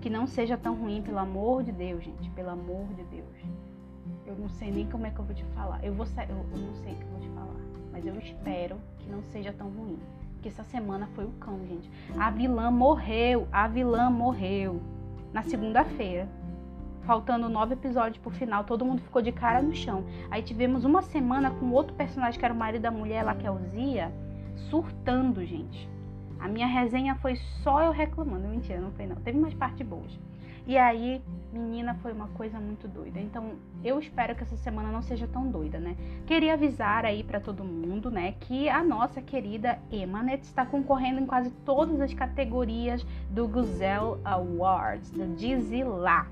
que 0.00 0.10
não 0.10 0.26
seja 0.26 0.56
tão 0.56 0.74
ruim, 0.74 1.02
pelo 1.02 1.18
amor 1.18 1.62
de 1.62 1.72
Deus, 1.72 2.02
gente, 2.04 2.28
pelo 2.30 2.50
amor 2.50 2.86
de 2.94 3.04
Deus. 3.04 3.36
Eu 4.26 4.34
não 4.36 4.48
sei 4.48 4.70
nem 4.70 4.86
como 4.86 5.06
é 5.06 5.10
que 5.10 5.18
eu 5.18 5.24
vou 5.24 5.34
te 5.34 5.44
falar. 5.54 5.84
Eu 5.84 5.92
vou 5.92 6.06
eu, 6.06 6.36
eu 6.36 6.58
não 6.58 6.74
sei 6.74 6.92
o 6.92 6.96
que 6.96 7.02
eu 7.02 7.08
vou 7.08 7.20
te 7.20 7.28
falar, 7.30 7.60
mas 7.92 8.06
eu 8.06 8.16
espero 8.18 8.76
que 8.98 9.08
não 9.08 9.22
seja 9.24 9.52
tão 9.52 9.68
ruim. 9.68 9.98
Porque 10.34 10.48
essa 10.48 10.64
semana 10.64 11.06
foi 11.14 11.24
o 11.24 11.32
cão, 11.32 11.58
gente. 11.66 11.90
A 12.18 12.30
vilã 12.30 12.70
morreu, 12.70 13.46
a 13.52 13.68
vilã 13.68 14.08
morreu 14.08 14.80
na 15.32 15.42
segunda-feira 15.42 16.26
faltando 17.10 17.48
nove 17.48 17.74
episódios 17.74 18.18
pro 18.18 18.30
final, 18.30 18.62
todo 18.62 18.84
mundo 18.84 19.02
ficou 19.02 19.20
de 19.20 19.32
cara 19.32 19.60
no 19.60 19.74
chão. 19.74 20.04
Aí 20.30 20.44
tivemos 20.44 20.84
uma 20.84 21.02
semana 21.02 21.50
com 21.50 21.72
outro 21.72 21.92
personagem 21.92 22.38
que 22.38 22.44
era 22.44 22.54
o 22.54 22.56
marido 22.56 22.82
da 22.82 22.90
mulher 22.92 23.24
lá, 23.24 23.34
que 23.34 23.44
é 23.44 23.50
o 23.50 23.58
Zia, 23.64 24.12
surtando, 24.70 25.44
gente. 25.44 25.90
A 26.38 26.46
minha 26.46 26.68
resenha 26.68 27.16
foi 27.16 27.34
só 27.64 27.82
eu 27.82 27.90
reclamando. 27.90 28.46
Mentira, 28.46 28.80
não 28.80 28.92
foi 28.92 29.08
não. 29.08 29.16
Teve 29.16 29.40
mais 29.40 29.52
partes 29.52 29.84
boas. 29.84 30.16
E 30.68 30.78
aí, 30.78 31.20
menina, 31.52 31.94
foi 31.94 32.12
uma 32.12 32.28
coisa 32.28 32.60
muito 32.60 32.86
doida. 32.86 33.18
Então, 33.18 33.54
eu 33.82 33.98
espero 33.98 34.36
que 34.36 34.44
essa 34.44 34.56
semana 34.58 34.92
não 34.92 35.02
seja 35.02 35.26
tão 35.26 35.50
doida, 35.50 35.80
né? 35.80 35.96
Queria 36.28 36.52
avisar 36.52 37.04
aí 37.04 37.24
para 37.24 37.40
todo 37.40 37.64
mundo, 37.64 38.08
né, 38.08 38.36
que 38.38 38.68
a 38.68 38.84
nossa 38.84 39.20
querida 39.20 39.80
Emanet 39.90 40.44
está 40.44 40.64
concorrendo 40.64 41.18
em 41.18 41.26
quase 41.26 41.50
todas 41.64 42.00
as 42.00 42.14
categorias 42.14 43.04
do 43.28 43.48
Gazelle 43.48 44.20
Awards, 44.24 45.10
do 45.10 45.26
Dizzy 45.34 45.82
Lá. 45.82 46.28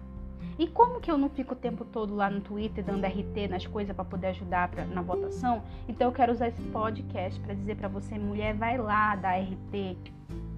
E 0.59 0.67
como 0.67 1.01
que 1.01 1.11
eu 1.11 1.17
não 1.17 1.29
fico 1.29 1.55
o 1.55 1.57
tempo 1.57 1.85
todo 1.85 2.15
lá 2.15 2.29
no 2.29 2.41
Twitter 2.41 2.85
dando 2.85 3.05
RT 3.05 3.49
nas 3.49 3.67
coisas 3.67 3.95
para 3.95 4.05
poder 4.05 4.29
ajudar 4.29 4.69
pra, 4.69 4.85
na 4.85 5.03
votação? 5.03 5.63
Então 5.89 6.09
eu 6.09 6.13
quero 6.13 6.33
usar 6.33 6.49
esse 6.49 6.63
podcast 6.63 7.39
para 7.41 7.55
dizer 7.55 7.77
para 7.77 7.89
você, 7.89 8.19
mulher, 8.19 8.55
vai 8.55 8.77
lá 8.77 9.15
dar 9.15 9.39
RT 9.41 9.97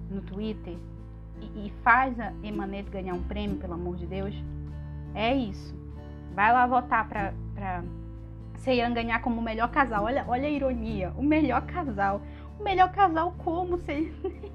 no 0.09 0.21
Twitter 0.21 0.75
e, 1.39 1.67
e 1.67 1.73
faz 1.83 2.19
a 2.19 2.33
Emanet 2.43 2.89
ganhar 2.89 3.13
um 3.13 3.23
prêmio, 3.23 3.57
pelo 3.57 3.73
amor 3.73 3.95
de 3.95 4.05
Deus. 4.05 4.35
É 5.13 5.35
isso. 5.35 5.75
Vai 6.33 6.51
lá 6.51 6.65
votar 6.65 7.07
pra, 7.07 7.33
pra 7.53 7.83
Seiyan 8.57 8.93
ganhar 8.93 9.21
como 9.21 9.39
o 9.39 9.43
melhor 9.43 9.69
casal. 9.69 10.05
Olha, 10.05 10.25
olha 10.27 10.47
a 10.47 10.51
ironia. 10.51 11.11
O 11.17 11.23
melhor 11.23 11.61
casal. 11.65 12.21
O 12.59 12.63
melhor 12.63 12.91
casal 12.91 13.33
como 13.39 13.77
se. 13.79 14.13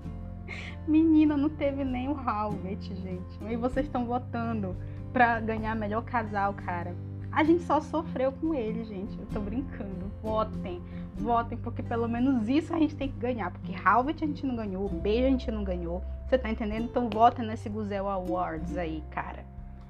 Menina, 0.87 1.37
não 1.37 1.49
teve 1.49 1.85
nem 1.85 2.09
o 2.09 2.17
Halvet, 2.17 2.95
gente. 2.95 3.45
E 3.49 3.57
vocês 3.57 3.87
estão 3.87 4.07
votando 4.07 4.77
pra 5.13 5.41
ganhar 5.41 5.75
melhor 5.75 6.03
casal, 6.03 6.55
cara. 6.55 6.95
A 7.33 7.45
gente 7.45 7.63
só 7.65 7.81
sofreu 7.81 8.33
com 8.33 8.55
ele, 8.55 8.85
gente. 8.85 9.19
Eu 9.19 9.27
tô 9.27 9.41
brincando. 9.41 10.11
Votem, 10.23 10.81
votem, 11.15 11.59
porque 11.59 11.83
pelo 11.83 12.09
menos 12.09 12.49
isso 12.49 12.75
a 12.75 12.79
gente 12.79 12.97
tem 12.97 13.09
que 13.11 13.19
ganhar. 13.19 13.51
Porque 13.51 13.75
Halvet 13.75 14.25
a 14.25 14.27
gente 14.27 14.47
não 14.47 14.57
ganhou, 14.57 14.89
Beijo 14.89 15.27
a 15.27 15.31
gente 15.31 15.51
não 15.51 15.63
ganhou. 15.63 16.03
Você 16.27 16.39
tá 16.39 16.51
entendendo? 16.51 16.85
Então 16.85 17.09
vota 17.11 17.43
nesse 17.43 17.69
Guzel 17.69 18.09
Awards 18.09 18.77
aí, 18.77 19.03
cara. 19.11 19.45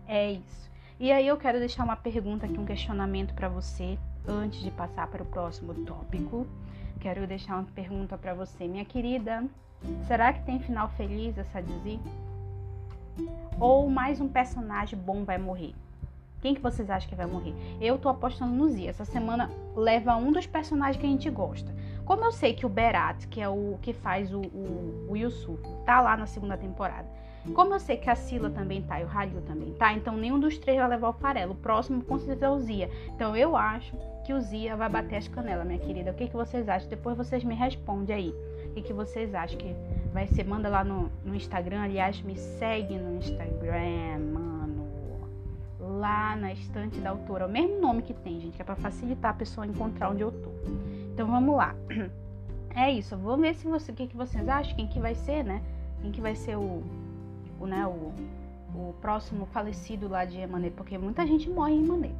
É 0.09 0.33
isso. 0.33 0.71
E 0.99 1.13
aí 1.13 1.27
eu 1.27 1.37
quero 1.37 1.59
deixar 1.59 1.85
uma 1.85 1.97
pergunta 1.97 2.47
aqui, 2.47 2.59
um 2.59 2.65
questionamento 2.65 3.35
para 3.35 3.49
você 3.49 3.99
antes 4.27 4.61
de 4.61 4.71
passar 4.71 5.07
para 5.07 5.23
o 5.23 5.27
próximo 5.27 5.75
tópico. 5.75 6.47
Quero 7.01 7.27
deixar 7.27 7.57
uma 7.57 7.69
pergunta 7.75 8.19
para 8.19 8.35
você, 8.35 8.67
minha 8.67 8.85
querida. 8.85 9.45
Será 10.07 10.33
que 10.33 10.43
tem 10.45 10.59
final 10.59 10.89
feliz 10.97 11.37
essa 11.39 11.61
Dizzy? 11.61 12.01
Ou 13.59 13.89
mais 13.89 14.21
um 14.21 14.29
personagem 14.29 14.99
bom 14.99 15.25
vai 15.25 15.39
morrer? 15.39 15.75
Quem 16.43 16.55
que 16.55 16.61
vocês 16.61 16.91
acham 16.91 17.09
que 17.09 17.15
vai 17.15 17.27
morrer? 17.27 17.55
Eu 17.81 17.99
tô 17.99 18.09
apostando 18.09 18.55
no 18.55 18.69
Zia. 18.69 18.91
Essa 18.91 19.05
semana 19.05 19.51
leva 19.75 20.15
um 20.17 20.31
dos 20.31 20.47
personagens 20.47 20.97
que 20.97 21.07
a 21.07 21.11
gente 21.11 21.29
gosta. 21.31 21.75
Como 22.05 22.25
eu 22.25 22.31
sei 22.31 22.55
que 22.55 22.65
o 22.65 22.69
Berat, 22.69 23.27
que 23.27 23.41
é 23.41 23.49
o 23.49 23.79
que 23.83 23.93
faz 23.93 24.33
o, 24.33 24.41
o, 24.41 25.07
o 25.11 25.17
Yusuf, 25.17 25.61
tá 25.85 26.01
lá 26.01 26.17
na 26.17 26.27
segunda 26.27 26.57
temporada. 26.57 27.09
Como 27.55 27.75
eu 27.75 27.81
sei 27.81 27.97
que 27.97 28.11
a 28.11 28.15
Sila 28.15 28.51
também 28.51 28.83
tá 28.83 29.01
e 29.01 29.05
o 29.05 29.09
Halil 29.09 29.41
também 29.43 29.73
tá, 29.75 29.93
então 29.93 30.17
nenhum 30.17 30.39
dos 30.39 30.59
três 30.59 30.79
vai 30.79 30.89
levar 30.89 31.09
o 31.09 31.13
farelo. 31.13 31.53
O 31.53 31.57
próximo 31.57 32.03
com 32.05 32.19
certeza 32.19 32.47
é 32.47 32.51
o 32.51 32.59
Zia. 32.59 32.91
Então 33.15 33.37
eu 33.37 33.57
acho 33.57 33.97
que 34.25 34.33
o 34.33 34.41
Zia 34.41 34.77
vai 34.77 34.89
bater 34.89 35.17
as 35.17 35.29
canelas, 35.29 35.67
minha 35.67 35.79
querida. 35.79 36.11
O 36.11 36.15
que, 36.15 36.29
que 36.29 36.37
vocês 36.37 36.69
acham? 36.69 36.89
Depois 36.89 37.17
vocês 37.17 37.45
me 37.45 37.55
respondem 37.55 38.15
aí. 38.15 38.35
Que, 38.77 38.83
que 38.83 38.93
vocês 38.93 39.35
acham 39.35 39.57
que 39.57 39.75
vai 40.13 40.27
ser? 40.27 40.45
Manda 40.45 40.69
lá 40.69 40.85
no, 40.85 41.11
no 41.25 41.35
Instagram. 41.35 41.81
Aliás, 41.81 42.21
me 42.21 42.37
segue 42.37 42.99
no 42.99 43.17
Instagram, 43.17 44.19
mano. 44.35 44.87
Lá 45.81 46.37
na 46.37 46.53
estante 46.53 47.01
da 47.01 47.09
autora. 47.09 47.47
O 47.47 47.51
mesmo 47.51 47.81
nome 47.81 48.03
que 48.03 48.13
tem, 48.13 48.39
gente, 48.39 48.55
que 48.55 48.61
é 48.61 48.65
pra 48.67 48.77
facilitar 48.77 49.31
a 49.31 49.35
pessoa 49.35 49.67
encontrar 49.67 50.11
onde 50.11 50.21
eu 50.21 50.31
tô. 50.31 50.51
Então 51.11 51.27
vamos 51.27 51.57
lá. 51.57 51.75
É 52.79 52.93
isso. 52.93 53.17
Vamos 53.17 53.41
ver 53.41 53.55
se 53.55 53.67
você, 53.67 53.91
o 53.91 53.95
que, 53.95 54.07
que 54.07 54.15
vocês 54.15 54.47
acham, 54.47 54.77
quem 54.77 54.87
que 54.87 55.01
vai 55.01 55.15
ser, 55.15 55.43
né? 55.43 55.63
Quem 56.03 56.13
que 56.13 56.21
vai 56.21 56.35
ser 56.35 56.59
o, 56.59 56.83
o, 57.59 57.67
né, 57.67 57.87
o, 57.87 58.13
o 58.75 58.95
próximo 59.01 59.47
falecido 59.47 60.07
lá 60.09 60.27
de 60.27 60.39
Emané, 60.39 60.69
porque 60.69 60.99
muita 60.99 61.27
gente 61.27 61.49
morre 61.49 61.73
em 61.73 61.83
Emané. 61.83 62.11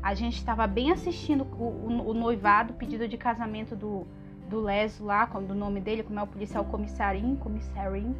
A 0.00 0.14
gente 0.14 0.36
estava 0.36 0.64
bem 0.68 0.92
assistindo 0.92 1.44
o, 1.58 1.64
o, 1.64 2.10
o, 2.10 2.14
noivado, 2.14 2.72
o 2.72 2.76
pedido 2.76 3.08
de 3.08 3.16
casamento 3.16 3.74
do, 3.74 4.06
do 4.48 4.60
Les 4.60 4.98
lá, 5.00 5.24
do 5.26 5.54
nome 5.54 5.80
dele, 5.80 6.02
como 6.02 6.18
é 6.18 6.22
o 6.22 6.26
policial 6.26 6.64
comissário, 6.64 7.36
comissário, 7.36 8.16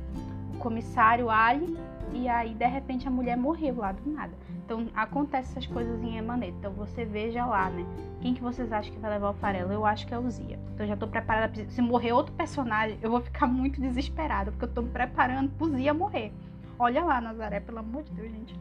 o 0.54 0.58
comissário 0.58 1.30
Ali, 1.30 1.76
e 2.12 2.28
aí 2.28 2.54
de 2.54 2.66
repente 2.66 3.06
a 3.06 3.10
mulher 3.10 3.36
morreu 3.36 3.76
lá 3.76 3.92
do 3.92 4.10
nada. 4.10 4.32
Então 4.64 4.88
acontece 4.94 5.52
essas 5.52 5.66
coisas 5.66 6.02
em 6.02 6.16
Emanet. 6.16 6.52
Então 6.58 6.72
você 6.72 7.04
veja 7.04 7.46
lá, 7.46 7.70
né? 7.70 7.86
Quem 8.20 8.34
que 8.34 8.42
vocês 8.42 8.72
acham 8.72 8.92
que 8.92 8.98
vai 8.98 9.10
levar 9.12 9.30
o 9.30 9.34
farelo? 9.34 9.72
Eu 9.72 9.86
acho 9.86 10.06
que 10.06 10.12
é 10.12 10.18
o 10.18 10.28
Zia. 10.28 10.58
Então 10.74 10.86
já 10.86 10.96
tô 10.96 11.06
preparada. 11.06 11.52
Pra... 11.52 11.70
Se 11.70 11.80
morrer 11.80 12.12
outro 12.12 12.34
personagem, 12.34 12.98
eu 13.00 13.10
vou 13.10 13.20
ficar 13.20 13.46
muito 13.46 13.80
desesperada, 13.80 14.50
porque 14.50 14.64
eu 14.64 14.72
tô 14.72 14.82
me 14.82 14.90
preparando 14.90 15.50
pro 15.50 15.70
Zia 15.70 15.94
morrer. 15.94 16.32
Olha 16.78 17.04
lá, 17.04 17.20
Nazaré, 17.20 17.60
pelo 17.60 17.78
amor 17.78 18.02
de 18.02 18.12
Deus, 18.12 18.32
gente. 18.32 18.58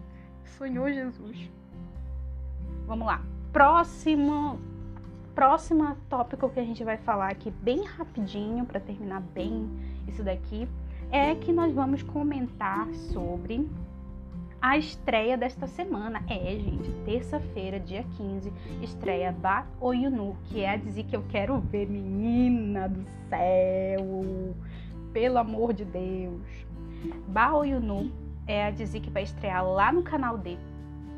Sonhou 0.58 0.92
Jesus. 0.92 1.50
Vamos 2.86 3.08
lá. 3.08 3.22
Próximo. 3.52 4.60
Próxima 5.36 5.98
tópico 6.10 6.50
que 6.50 6.62
a 6.62 6.64
gente 6.64 6.82
vai 6.82 6.96
falar 6.96 7.30
aqui 7.30 7.52
bem 7.52 7.84
rapidinho 7.84 8.66
para 8.66 8.80
terminar 8.80 9.20
bem 9.20 9.70
isso 10.08 10.24
daqui 10.24 10.66
é 11.12 11.36
que 11.36 11.52
nós 11.52 11.74
vamos 11.74 12.02
comentar 12.02 12.88
sobre 13.12 13.70
a 14.62 14.78
estreia 14.78 15.38
desta 15.38 15.68
semana. 15.68 16.24
É, 16.30 16.58
gente, 16.58 16.90
terça-feira, 17.04 17.82
dia 17.82 18.06
15, 18.16 18.52
estreia 18.82 19.34
Ba 19.34 19.68
Oyunu, 19.82 20.38
que 20.46 20.62
é 20.62 20.70
a 20.70 20.78
dizer 20.78 21.04
que 21.04 21.18
eu 21.18 21.24
quero 21.30 21.60
ver, 21.60 21.86
menina 21.86 22.88
do 22.88 23.06
céu. 23.28 24.56
Pelo 25.12 25.38
amor 25.38 25.74
de 25.74 25.84
Deus. 25.84 26.66
Ba 27.28 27.54
Oyunu 27.54 28.10
é 28.48 28.68
a 28.68 28.72
dizer 28.72 29.02
que 29.02 29.10
vai 29.10 29.24
estrear 29.24 29.68
lá 29.68 29.92
no 29.92 30.02
canal 30.02 30.38
D. 30.38 30.58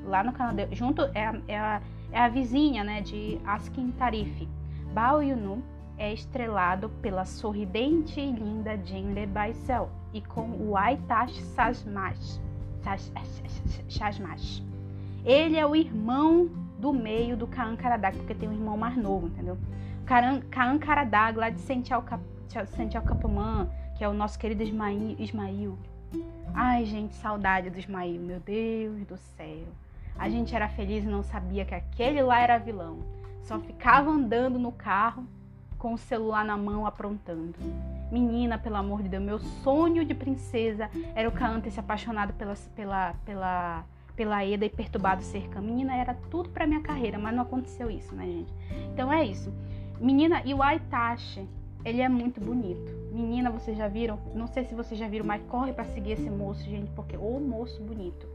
Lá 0.03 0.23
no 0.23 0.33
canal 0.33 0.55
D. 0.55 0.67
Junto 0.75 1.03
é 1.13 1.39
é 1.47 1.57
a, 1.57 1.81
é 2.11 2.19
a 2.19 2.27
vizinha, 2.29 2.83
né, 2.83 3.01
de 3.01 3.39
Askin 3.45 3.91
Tarif. 3.91 4.47
Ba 4.93 5.13
Oyunu 5.15 5.63
é 5.97 6.13
estrelado 6.13 6.89
pela 7.01 7.25
sorridente 7.25 8.19
e 8.19 8.31
linda 8.31 8.77
Jane 8.83 9.25
Baisel 9.25 9.89
e 10.13 10.21
com 10.21 10.49
o 10.51 10.77
Aitash 10.77 11.41
Sasmash. 11.55 12.39
Ele 15.25 15.57
é 15.57 15.65
o 15.65 15.75
irmão 15.75 16.49
do 16.79 16.93
meio 16.93 17.35
do 17.35 17.47
Kaan 17.47 17.75
Karadag, 17.75 18.15
porque 18.17 18.35
tem 18.35 18.47
um 18.47 18.53
irmão 18.53 18.77
mais 18.77 18.95
novo, 18.95 19.27
entendeu? 19.27 19.57
Kaan 20.05 20.77
Karadag, 20.79 21.37
lá 21.37 21.49
de 21.49 21.59
Sential 21.59 22.01
Capumã, 22.01 23.67
que 23.97 24.03
é 24.03 24.07
o 24.07 24.13
nosso 24.13 24.39
querido 24.39 24.63
Ismail. 24.63 25.77
Ai, 26.53 26.85
gente, 26.85 27.13
saudade 27.15 27.69
do 27.69 27.77
Ismail, 27.77 28.21
meu 28.21 28.39
Deus 28.39 29.03
do 29.05 29.17
céu. 29.17 29.67
A 30.17 30.29
gente 30.29 30.55
era 30.55 30.67
feliz 30.67 31.03
e 31.03 31.07
não 31.07 31.23
sabia 31.23 31.65
que 31.65 31.75
aquele 31.75 32.21
lá 32.21 32.39
era 32.39 32.57
vilão. 32.57 32.99
Só 33.43 33.59
ficava 33.59 34.09
andando 34.09 34.57
no 34.57 34.71
carro 34.71 35.25
com 35.77 35.93
o 35.93 35.97
celular 35.97 36.43
na 36.43 36.57
mão 36.57 36.85
aprontando. 36.85 37.55
Menina, 38.11 38.57
pelo 38.57 38.77
amor 38.77 39.03
de 39.03 39.09
Deus, 39.09 39.23
meu 39.23 39.39
sonho 39.39 40.03
de 40.03 40.13
princesa 40.13 40.89
era 41.13 41.29
o 41.29 41.31
Kaan 41.31 41.59
ter 41.59 41.71
se 41.71 41.79
apaixonado 41.79 42.33
pela, 42.33 42.55
pela, 42.75 43.13
pela, 43.25 43.85
pela 44.15 44.45
Eda 44.45 44.65
e 44.65 44.69
perturbado 44.69 45.23
cerca. 45.23 45.61
Menina, 45.61 45.95
era 45.95 46.13
tudo 46.29 46.49
pra 46.49 46.65
minha 46.65 46.81
carreira, 46.81 47.17
mas 47.17 47.35
não 47.35 47.43
aconteceu 47.43 47.91
isso, 47.91 48.15
né, 48.15 48.25
gente? 48.25 48.53
Então 48.91 49.11
é 49.11 49.23
isso. 49.25 49.53
Menina, 49.99 50.41
e 50.45 50.53
o 50.53 50.63
Aitachi, 50.63 51.47
ele 51.85 52.01
é 52.01 52.09
muito 52.09 52.41
bonito. 52.41 52.91
Menina, 53.11 53.49
vocês 53.49 53.77
já 53.77 53.87
viram? 53.87 54.19
Não 54.33 54.47
sei 54.47 54.65
se 54.65 54.73
vocês 54.73 54.99
já 54.99 55.07
viram, 55.07 55.25
mas 55.25 55.41
corre 55.43 55.73
para 55.73 55.85
seguir 55.85 56.13
esse 56.13 56.29
moço, 56.29 56.63
gente, 56.63 56.91
porque 56.91 57.15
o 57.15 57.39
moço 57.39 57.81
bonito. 57.81 58.27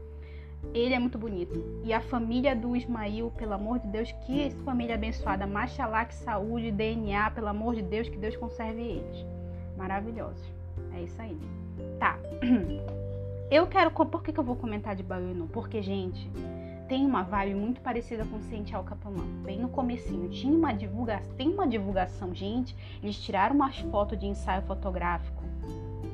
Ele 0.73 0.93
é 0.93 0.99
muito 0.99 1.17
bonito. 1.17 1.81
E 1.83 1.93
a 1.93 2.01
família 2.01 2.55
do 2.55 2.75
Ismail, 2.75 3.31
pelo 3.31 3.53
amor 3.53 3.79
de 3.79 3.87
Deus, 3.87 4.11
que 4.25 4.51
família 4.63 4.95
abençoada. 4.95 5.45
Machalá, 5.47 6.05
que 6.05 6.15
saúde, 6.15 6.71
DNA, 6.71 7.31
pelo 7.31 7.47
amor 7.47 7.75
de 7.75 7.81
Deus, 7.81 8.09
que 8.09 8.17
Deus 8.17 8.35
conserve 8.37 8.81
eles. 8.81 9.25
Maravilhosos. 9.77 10.43
É 10.95 11.01
isso 11.01 11.21
aí. 11.21 11.37
Tá. 11.99 12.17
Eu 13.51 13.67
quero. 13.67 13.91
Por 13.91 14.23
que, 14.23 14.33
que 14.33 14.39
eu 14.39 14.43
vou 14.43 14.55
comentar 14.55 14.95
de 14.95 15.03
Baiano? 15.03 15.47
Porque, 15.47 15.79
gente, 15.79 16.27
tem 16.87 17.05
uma 17.05 17.21
vibe 17.21 17.53
muito 17.53 17.81
parecida 17.81 18.25
com 18.25 18.39
Sente 18.41 18.75
Alcapamã. 18.75 19.23
Bem 19.43 19.59
no 19.59 19.69
comecinho. 19.69 20.27
Tinha 20.29 20.57
uma 20.57 20.73
divulgação. 20.73 21.35
Tem 21.35 21.49
uma 21.49 21.67
divulgação, 21.67 22.33
gente. 22.33 22.75
Eles 23.03 23.15
tiraram 23.21 23.55
umas 23.55 23.77
fotos 23.77 24.17
de 24.19 24.25
ensaio 24.25 24.63
fotográfico 24.63 25.42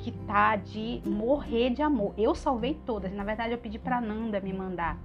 que 0.02 0.10
tá 0.10 0.56
de 0.56 1.02
morrer 1.04 1.70
de 1.70 1.82
amor. 1.82 2.14
Eu 2.16 2.34
salvei 2.34 2.74
todas. 2.86 3.12
Na 3.12 3.22
verdade, 3.22 3.52
eu 3.52 3.58
pedi 3.58 3.78
pra 3.78 4.00
Nanda 4.00 4.40
me 4.40 4.52
mandar 4.52 4.98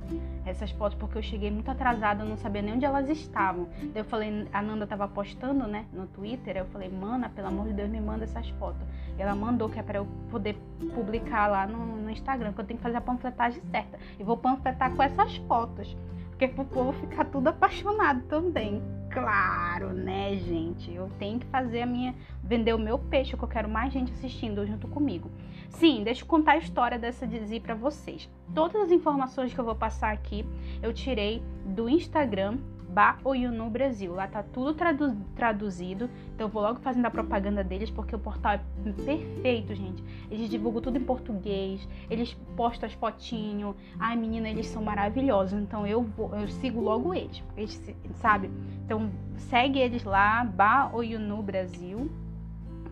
essas 0.46 0.72
fotos 0.72 0.98
porque 0.98 1.18
eu 1.18 1.22
cheguei 1.22 1.52
muito 1.52 1.70
atrasada, 1.70 2.24
eu 2.24 2.30
não 2.30 2.38
sabia 2.38 2.62
nem 2.62 2.76
onde 2.76 2.86
elas 2.86 3.10
estavam. 3.10 3.68
Daí 3.78 4.02
eu 4.02 4.06
falei, 4.06 4.48
a 4.54 4.62
Nanda 4.62 4.88
tava 4.88 5.08
postando, 5.08 5.68
né, 5.68 5.86
no 5.92 6.08
Twitter. 6.08 6.58
Eu 6.58 6.66
falei, 6.66 6.90
mana, 6.90 7.30
pelo 7.30 7.48
amor 7.48 7.68
de 7.68 7.74
Deus, 7.74 7.90
me 7.90 8.00
manda 8.00 8.24
essas 8.24 8.50
fotos. 8.52 8.82
E 9.18 9.22
ela 9.22 9.36
mandou 9.36 9.70
que 9.70 9.80
é 9.80 9.84
pra 9.84 10.00
eu 10.00 10.08
poder 10.30 10.56
publicar 10.94 11.48
lá 11.48 11.68
no, 11.68 11.98
no 11.98 12.10
Instagram, 12.10 12.54
que 12.54 12.62
eu 12.62 12.66
tenho 12.66 12.78
que 12.78 12.84
fazer 12.84 12.98
a 12.98 13.02
panfletagem 13.02 13.62
certa. 13.72 14.00
E 14.20 14.24
vou 14.24 14.38
panfletar 14.38 14.94
com 14.96 15.04
essas 15.04 15.36
fotos. 15.38 15.96
Porque 16.36 16.50
pro 16.50 16.66
povo 16.66 16.92
ficar 16.92 17.24
tudo 17.26 17.48
apaixonado 17.48 18.22
também. 18.24 18.84
Claro, 19.10 19.94
né, 19.94 20.36
gente? 20.36 20.94
Eu 20.94 21.10
tenho 21.18 21.40
que 21.40 21.46
fazer 21.46 21.84
a 21.84 21.86
minha. 21.86 22.14
vender 22.44 22.76
o 22.76 22.78
meu 22.78 23.00
peixe, 23.00 23.38
que 23.38 23.42
eu 23.44 23.48
quero 23.48 23.70
mais 23.70 23.94
gente 23.94 24.12
assistindo 24.12 24.66
junto 24.68 24.86
comigo. 24.90 25.32
Sim, 25.70 26.04
deixa 26.04 26.24
eu 26.24 26.28
contar 26.28 26.54
a 26.54 26.58
história 26.58 27.00
dessa 27.00 27.26
Dizzy 27.26 27.62
para 27.62 27.74
vocês. 27.74 28.30
Todas 28.54 28.76
as 28.76 28.92
informações 28.92 29.54
que 29.54 29.60
eu 29.60 29.64
vou 29.64 29.76
passar 29.76 30.12
aqui 30.12 30.46
eu 30.84 30.94
tirei 30.94 31.42
do 31.66 31.88
Instagram 31.88 32.58
Ba 32.96 33.18
Oyunu 33.26 33.70
Brasil. 33.70 34.16
Lá 34.16 34.26
tá 34.26 34.42
tudo 34.42 34.74
tradu 34.74 35.18
traduzido. 35.36 36.10
Então 36.34 36.48
eu 36.48 36.50
vou 36.50 36.62
logo 36.62 36.80
fazendo 36.80 37.06
a 37.06 37.12
propaganda 37.12 37.62
deles 37.62 37.92
porque 37.92 38.16
o 38.16 38.20
portal 38.20 38.54
é 38.54 38.62
perfeito, 38.86 39.76
gente. 39.76 40.02
Eles 40.32 40.50
divulgam 40.50 40.82
tudo 40.82 40.98
em 40.98 41.04
português, 41.04 41.86
eles 42.10 42.34
postam 42.56 42.88
as 42.88 42.94
fotinhos. 42.94 43.76
Ai, 44.00 44.16
menina, 44.16 44.48
eles 44.48 44.68
são 44.68 44.82
maravilhosos. 44.82 45.60
Então 45.60 45.86
eu 45.86 46.04
vou, 46.04 46.34
eu 46.36 46.48
sigo 46.48 46.80
logo 46.80 47.14
eles, 47.14 47.44
eles 47.58 47.82
sabe? 48.14 48.50
Então 48.86 49.12
segue 49.36 49.78
eles 49.78 50.06
lá, 50.06 50.46
Ba 50.46 50.90
Oyunu 50.94 51.44
Brasil. 51.44 52.10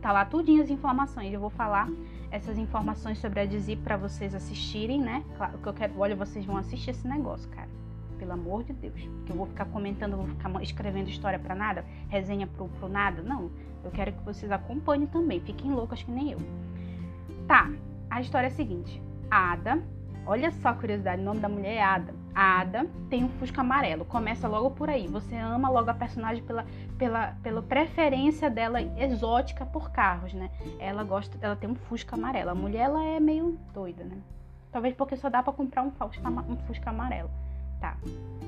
Tá 0.02 0.12
lá 0.12 0.26
tudinho 0.26 0.62
as 0.62 0.70
informações. 0.70 1.34
Eu 1.34 1.40
vou 1.40 1.50
falar 1.50 1.90
essas 2.30 2.58
informações 2.58 3.20
sobre 3.20 3.40
a 3.40 3.46
Dizzy 3.46 3.78
para 3.78 3.96
vocês 3.96 4.36
assistirem, 4.36 5.00
né? 5.00 5.24
Claro 5.38 5.58
que 5.60 5.68
eu 5.68 5.74
quero, 5.74 5.94
olha, 5.98 6.14
vocês 6.14 6.44
vão 6.44 6.58
assistir 6.58 6.90
esse 6.90 7.08
negócio, 7.08 7.50
cara 7.52 7.83
pelo 8.24 8.32
amor 8.32 8.64
de 8.64 8.72
Deus. 8.72 9.02
Que 9.26 9.32
eu 9.32 9.36
vou 9.36 9.46
ficar 9.46 9.66
comentando, 9.66 10.16
vou 10.16 10.28
ficar 10.28 10.64
escrevendo 10.64 11.10
história 11.10 11.38
para 11.38 11.54
nada, 11.54 11.86
resenha 12.08 12.48
pro, 12.48 12.70
pro 12.70 12.88
nada. 12.88 13.22
Não. 13.22 13.52
Eu 13.84 13.92
quero 13.92 14.14
que 14.14 14.24
vocês 14.24 14.50
acompanhem 14.50 15.06
também. 15.06 15.42
Fiquem 15.42 15.74
loucas 15.74 16.02
que 16.02 16.10
nem 16.10 16.32
eu. 16.32 16.40
Tá, 17.46 17.70
a 18.10 18.22
história 18.22 18.48
é 18.48 18.50
a 18.50 18.54
seguinte. 18.54 19.02
Ada, 19.30 19.84
olha 20.26 20.52
só 20.52 20.70
a 20.70 20.74
curiosidade, 20.74 21.22
o 21.22 21.26
nome 21.26 21.42
da 21.42 21.50
mulher 21.50 21.74
é 21.74 21.82
Ada. 21.82 22.16
Ada 22.34 22.88
tem 23.10 23.26
um 23.26 23.30
Fusca 23.30 23.60
amarelo. 23.60 24.06
Começa 24.06 24.48
logo 24.48 24.72
por 24.72 24.90
aí. 24.90 25.06
Você 25.08 25.36
ama 25.36 25.70
logo 25.70 25.90
a 25.90 25.94
personagem 25.94 26.42
pela, 26.44 26.66
pela, 26.98 27.36
pela 27.44 27.62
preferência 27.62 28.50
dela 28.50 28.82
exótica 28.98 29.66
por 29.66 29.92
carros, 29.92 30.34
né? 30.34 30.50
Ela 30.80 31.04
gosta, 31.04 31.38
ela 31.42 31.58
tem 31.58 31.70
um 31.70 31.76
Fusca 31.76 32.16
amarelo. 32.16 32.52
A 32.52 32.56
mulher 32.56 32.86
ela 32.86 33.04
é 33.04 33.20
meio 33.20 33.60
doida, 33.74 34.06
né? 34.06 34.18
Talvez 34.72 34.96
porque 34.96 35.18
só 35.18 35.30
dá 35.30 35.44
para 35.44 35.52
comprar 35.52 35.84
um 35.84 35.92
Fusca, 35.92 36.30
um 36.30 36.58
Fusca 36.66 36.90
amarelo 36.90 37.30
tá, 37.84 37.98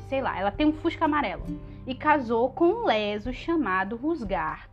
sei 0.08 0.22
lá, 0.22 0.40
ela 0.40 0.50
tem 0.52 0.66
um 0.66 0.72
Fusca 0.72 1.04
amarelo 1.04 1.44
e 1.86 1.94
casou 1.94 2.50
com 2.50 2.66
um 2.66 2.86
leso 2.86 3.34
chamado 3.34 3.98
Rusgar. 3.98 4.70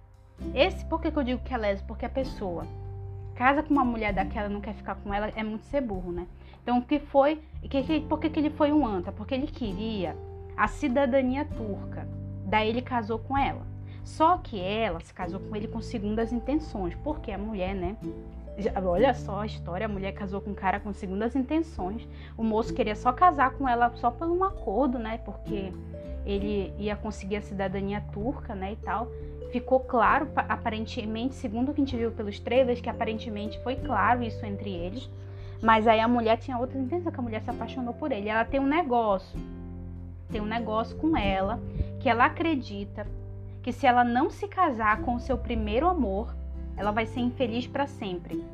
Esse, 0.54 0.84
por 0.86 1.00
que, 1.00 1.10
que 1.10 1.18
eu 1.18 1.24
digo 1.24 1.42
que 1.42 1.52
é 1.52 1.56
leso? 1.56 1.84
Porque 1.84 2.06
a 2.06 2.08
pessoa 2.08 2.64
casa 3.34 3.62
com 3.62 3.72
uma 3.72 3.84
mulher 3.84 4.12
daquela 4.12 4.48
não 4.48 4.60
quer 4.60 4.74
ficar 4.74 4.94
com 4.94 5.12
ela, 5.12 5.32
é 5.34 5.42
muito 5.42 5.64
ser 5.64 5.80
burro, 5.80 6.12
né? 6.12 6.28
Então, 6.62 6.78
o 6.78 6.82
que 6.82 7.00
foi, 7.00 7.42
que, 7.62 7.82
que, 7.82 8.00
por 8.02 8.20
que, 8.20 8.30
que 8.30 8.38
ele 8.38 8.50
foi 8.50 8.70
um 8.70 8.86
anta? 8.86 9.10
Porque 9.10 9.34
ele 9.34 9.48
queria 9.48 10.16
a 10.56 10.68
cidadania 10.68 11.44
turca, 11.44 12.06
daí 12.46 12.68
ele 12.68 12.82
casou 12.82 13.18
com 13.18 13.36
ela. 13.36 13.66
Só 14.04 14.38
que 14.38 14.60
ela 14.60 15.00
se 15.00 15.12
casou 15.12 15.40
com 15.40 15.56
ele 15.56 15.66
com 15.66 15.80
segundas 15.80 16.32
intenções, 16.32 16.94
porque 17.02 17.32
a 17.32 17.38
mulher, 17.38 17.74
né, 17.74 17.96
Olha 18.84 19.14
só 19.14 19.40
a 19.40 19.46
história, 19.46 19.86
a 19.86 19.88
mulher 19.88 20.12
casou 20.12 20.40
com 20.40 20.50
um 20.50 20.54
cara 20.54 20.78
com 20.78 20.92
segundas 20.92 21.34
intenções. 21.34 22.06
O 22.36 22.44
moço 22.44 22.74
queria 22.74 22.94
só 22.94 23.12
casar 23.12 23.52
com 23.52 23.68
ela 23.68 23.90
só 23.96 24.10
por 24.10 24.28
um 24.28 24.44
acordo, 24.44 24.98
né? 24.98 25.18
Porque 25.24 25.72
ele 26.24 26.72
ia 26.78 26.94
conseguir 26.94 27.36
a 27.36 27.42
cidadania 27.42 28.02
turca, 28.12 28.54
né, 28.54 28.72
e 28.72 28.76
tal. 28.76 29.08
Ficou 29.50 29.80
claro, 29.80 30.28
aparentemente, 30.36 31.34
segundo 31.34 31.70
o 31.70 31.74
que 31.74 31.80
a 31.80 31.84
gente 31.84 31.96
viu 31.96 32.10
pelos 32.10 32.38
trailers, 32.38 32.80
que 32.80 32.88
aparentemente 32.88 33.58
foi 33.60 33.76
claro 33.76 34.22
isso 34.22 34.44
entre 34.46 34.70
eles. 34.70 35.10
Mas 35.62 35.86
aí 35.86 36.00
a 36.00 36.08
mulher 36.08 36.38
tinha 36.38 36.58
outra 36.58 36.78
intenção, 36.78 37.12
que 37.12 37.20
a 37.20 37.22
mulher 37.22 37.42
se 37.42 37.50
apaixonou 37.50 37.94
por 37.94 38.12
ele. 38.12 38.28
Ela 38.28 38.44
tem 38.44 38.60
um 38.60 38.66
negócio, 38.66 39.38
tem 40.30 40.40
um 40.40 40.46
negócio 40.46 40.96
com 40.96 41.16
ela, 41.16 41.60
que 42.00 42.08
ela 42.08 42.24
acredita 42.24 43.06
que 43.62 43.72
se 43.72 43.86
ela 43.86 44.02
não 44.02 44.28
se 44.28 44.48
casar 44.48 45.02
com 45.02 45.14
o 45.14 45.20
seu 45.20 45.38
primeiro 45.38 45.88
amor, 45.88 46.34
ela 46.76 46.90
vai 46.90 47.06
ser 47.06 47.20
infeliz 47.20 47.66
para 47.66 47.86
sempre. 47.86 48.44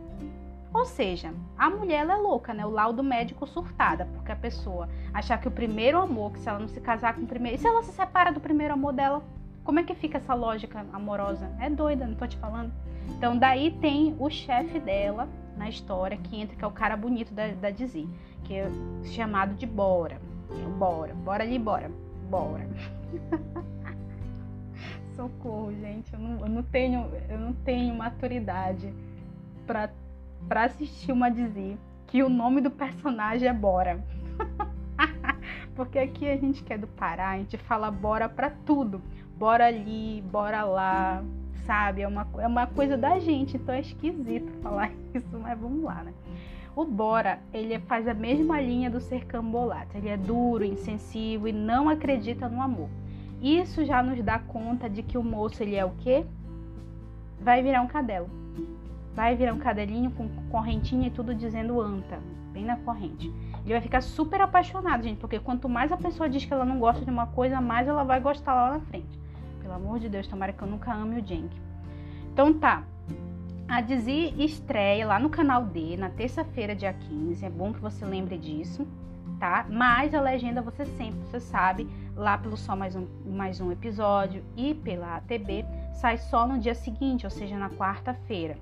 Ou 0.72 0.84
seja, 0.84 1.32
a 1.56 1.70
mulher 1.70 2.06
é 2.08 2.14
louca, 2.16 2.52
né? 2.52 2.64
O 2.64 2.70
laudo 2.70 3.02
médico 3.02 3.46
surtada, 3.46 4.06
porque 4.14 4.30
a 4.30 4.36
pessoa 4.36 4.88
achar 5.12 5.38
que 5.38 5.48
o 5.48 5.50
primeiro 5.50 5.98
amor, 5.98 6.32
que 6.32 6.40
se 6.40 6.48
ela 6.48 6.58
não 6.58 6.68
se 6.68 6.80
casar 6.80 7.14
com 7.14 7.22
o 7.22 7.26
primeiro. 7.26 7.56
E 7.56 7.60
se 7.60 7.66
ela 7.66 7.82
se 7.82 7.92
separa 7.92 8.30
do 8.30 8.40
primeiro 8.40 8.74
amor 8.74 8.92
dela? 8.92 9.22
Como 9.64 9.80
é 9.80 9.82
que 9.82 9.94
fica 9.94 10.18
essa 10.18 10.34
lógica 10.34 10.84
amorosa? 10.92 11.50
É 11.58 11.68
doida, 11.68 12.06
não 12.06 12.14
tô 12.14 12.26
te 12.26 12.36
falando? 12.36 12.72
Então, 13.08 13.36
daí 13.36 13.70
tem 13.80 14.14
o 14.18 14.28
chefe 14.28 14.78
dela 14.78 15.28
na 15.56 15.68
história 15.68 16.16
que 16.16 16.40
entra, 16.40 16.56
que 16.56 16.64
é 16.64 16.66
o 16.66 16.70
cara 16.70 16.96
bonito 16.96 17.34
da, 17.34 17.48
da 17.48 17.70
Dizzy, 17.70 18.08
que 18.44 18.54
é 18.54 18.70
chamado 19.04 19.54
de 19.54 19.66
Bora. 19.66 20.20
É 20.50 20.68
Bora, 20.78 21.14
bora 21.14 21.42
ali, 21.42 21.58
bora, 21.58 21.90
bora. 22.30 22.66
socorro, 25.18 25.72
gente. 25.72 26.12
Eu 26.12 26.20
não, 26.20 26.40
eu 26.40 26.48
não 26.48 26.62
tenho, 26.62 27.10
eu 27.28 27.38
não 27.38 27.52
tenho 27.52 27.92
maturidade 27.94 28.94
para 29.66 29.90
para 30.46 30.64
assistir 30.64 31.10
uma 31.10 31.28
dizer 31.28 31.76
que 32.06 32.22
o 32.22 32.28
nome 32.28 32.60
do 32.60 32.70
personagem 32.70 33.48
é 33.48 33.52
Bora. 33.52 34.02
Porque 35.74 35.98
aqui 35.98 36.28
a 36.28 36.36
gente 36.36 36.62
que 36.62 36.72
é 36.72 36.78
do 36.78 36.86
Pará, 36.86 37.30
a 37.30 37.38
gente 37.38 37.56
fala 37.56 37.90
bora 37.90 38.28
para 38.28 38.50
tudo. 38.50 39.02
Bora 39.36 39.66
ali, 39.66 40.22
bora 40.30 40.62
lá, 40.62 41.22
sabe? 41.66 42.02
É 42.02 42.08
uma, 42.08 42.26
é 42.38 42.46
uma 42.46 42.66
coisa 42.66 42.96
da 42.96 43.18
gente, 43.18 43.56
então 43.56 43.74
é 43.74 43.80
esquisito 43.80 44.50
falar 44.62 44.90
isso, 45.12 45.38
mas 45.38 45.58
vamos 45.58 45.82
lá, 45.82 46.02
né? 46.04 46.12
O 46.74 46.84
Bora, 46.84 47.40
ele 47.52 47.78
faz 47.80 48.06
a 48.06 48.14
mesma 48.14 48.60
linha 48.60 48.88
do 48.88 49.00
ser 49.00 49.26
cambolato. 49.26 49.96
Ele 49.96 50.08
é 50.08 50.16
duro, 50.16 50.64
insensível 50.64 51.48
e 51.48 51.52
não 51.52 51.88
acredita 51.88 52.48
no 52.48 52.62
amor. 52.62 52.88
Isso 53.40 53.84
já 53.84 54.02
nos 54.02 54.20
dá 54.22 54.38
conta 54.38 54.90
de 54.90 55.02
que 55.02 55.16
o 55.16 55.22
moço 55.22 55.62
ele 55.62 55.76
é 55.76 55.84
o 55.84 55.90
quê? 56.00 56.24
Vai 57.40 57.62
virar 57.62 57.82
um 57.82 57.86
cadelo. 57.86 58.28
Vai 59.14 59.36
virar 59.36 59.54
um 59.54 59.58
cadelinho 59.58 60.10
com 60.10 60.28
correntinha 60.50 61.06
e 61.06 61.10
tudo 61.10 61.34
dizendo 61.34 61.80
anta, 61.80 62.18
bem 62.52 62.64
na 62.64 62.76
corrente. 62.76 63.32
Ele 63.64 63.72
vai 63.72 63.80
ficar 63.80 64.00
super 64.00 64.40
apaixonado, 64.40 65.04
gente, 65.04 65.18
porque 65.18 65.38
quanto 65.38 65.68
mais 65.68 65.92
a 65.92 65.96
pessoa 65.96 66.28
diz 66.28 66.44
que 66.44 66.52
ela 66.52 66.64
não 66.64 66.78
gosta 66.78 67.04
de 67.04 67.10
uma 67.10 67.26
coisa, 67.26 67.60
mais 67.60 67.86
ela 67.86 68.02
vai 68.02 68.20
gostar 68.20 68.54
lá 68.54 68.70
na 68.72 68.80
frente. 68.80 69.18
Pelo 69.60 69.74
amor 69.74 69.98
de 70.00 70.08
Deus, 70.08 70.26
tomara 70.26 70.52
que 70.52 70.62
eu 70.62 70.68
nunca 70.68 70.92
ame 70.92 71.20
o 71.20 71.26
Jenk. 71.26 71.50
Então 72.32 72.52
tá. 72.52 72.82
A 73.68 73.80
Dizzy 73.80 74.34
estreia 74.38 75.06
lá 75.06 75.18
no 75.18 75.28
canal 75.28 75.64
D 75.64 75.96
na 75.96 76.08
terça-feira, 76.08 76.74
dia 76.74 76.92
15. 76.92 77.44
É 77.44 77.50
bom 77.50 77.72
que 77.72 77.80
você 77.80 78.04
lembre 78.04 78.38
disso 78.38 78.86
tá? 79.38 79.66
Mas 79.68 80.14
a 80.14 80.20
legenda 80.20 80.60
você 80.60 80.84
sempre, 80.84 81.20
você 81.20 81.40
sabe, 81.40 81.88
lá 82.18 82.36
pelo 82.36 82.56
Só 82.56 82.74
Mais 82.74 82.96
Um, 82.96 83.06
mais 83.24 83.60
um 83.60 83.70
Episódio 83.70 84.44
e 84.56 84.74
pela 84.74 85.16
ATB, 85.16 85.64
sai 85.94 86.18
só 86.18 86.46
no 86.46 86.58
dia 86.58 86.74
seguinte, 86.74 87.24
ou 87.24 87.30
seja, 87.30 87.56
na 87.56 87.70
quarta-feira, 87.70 88.58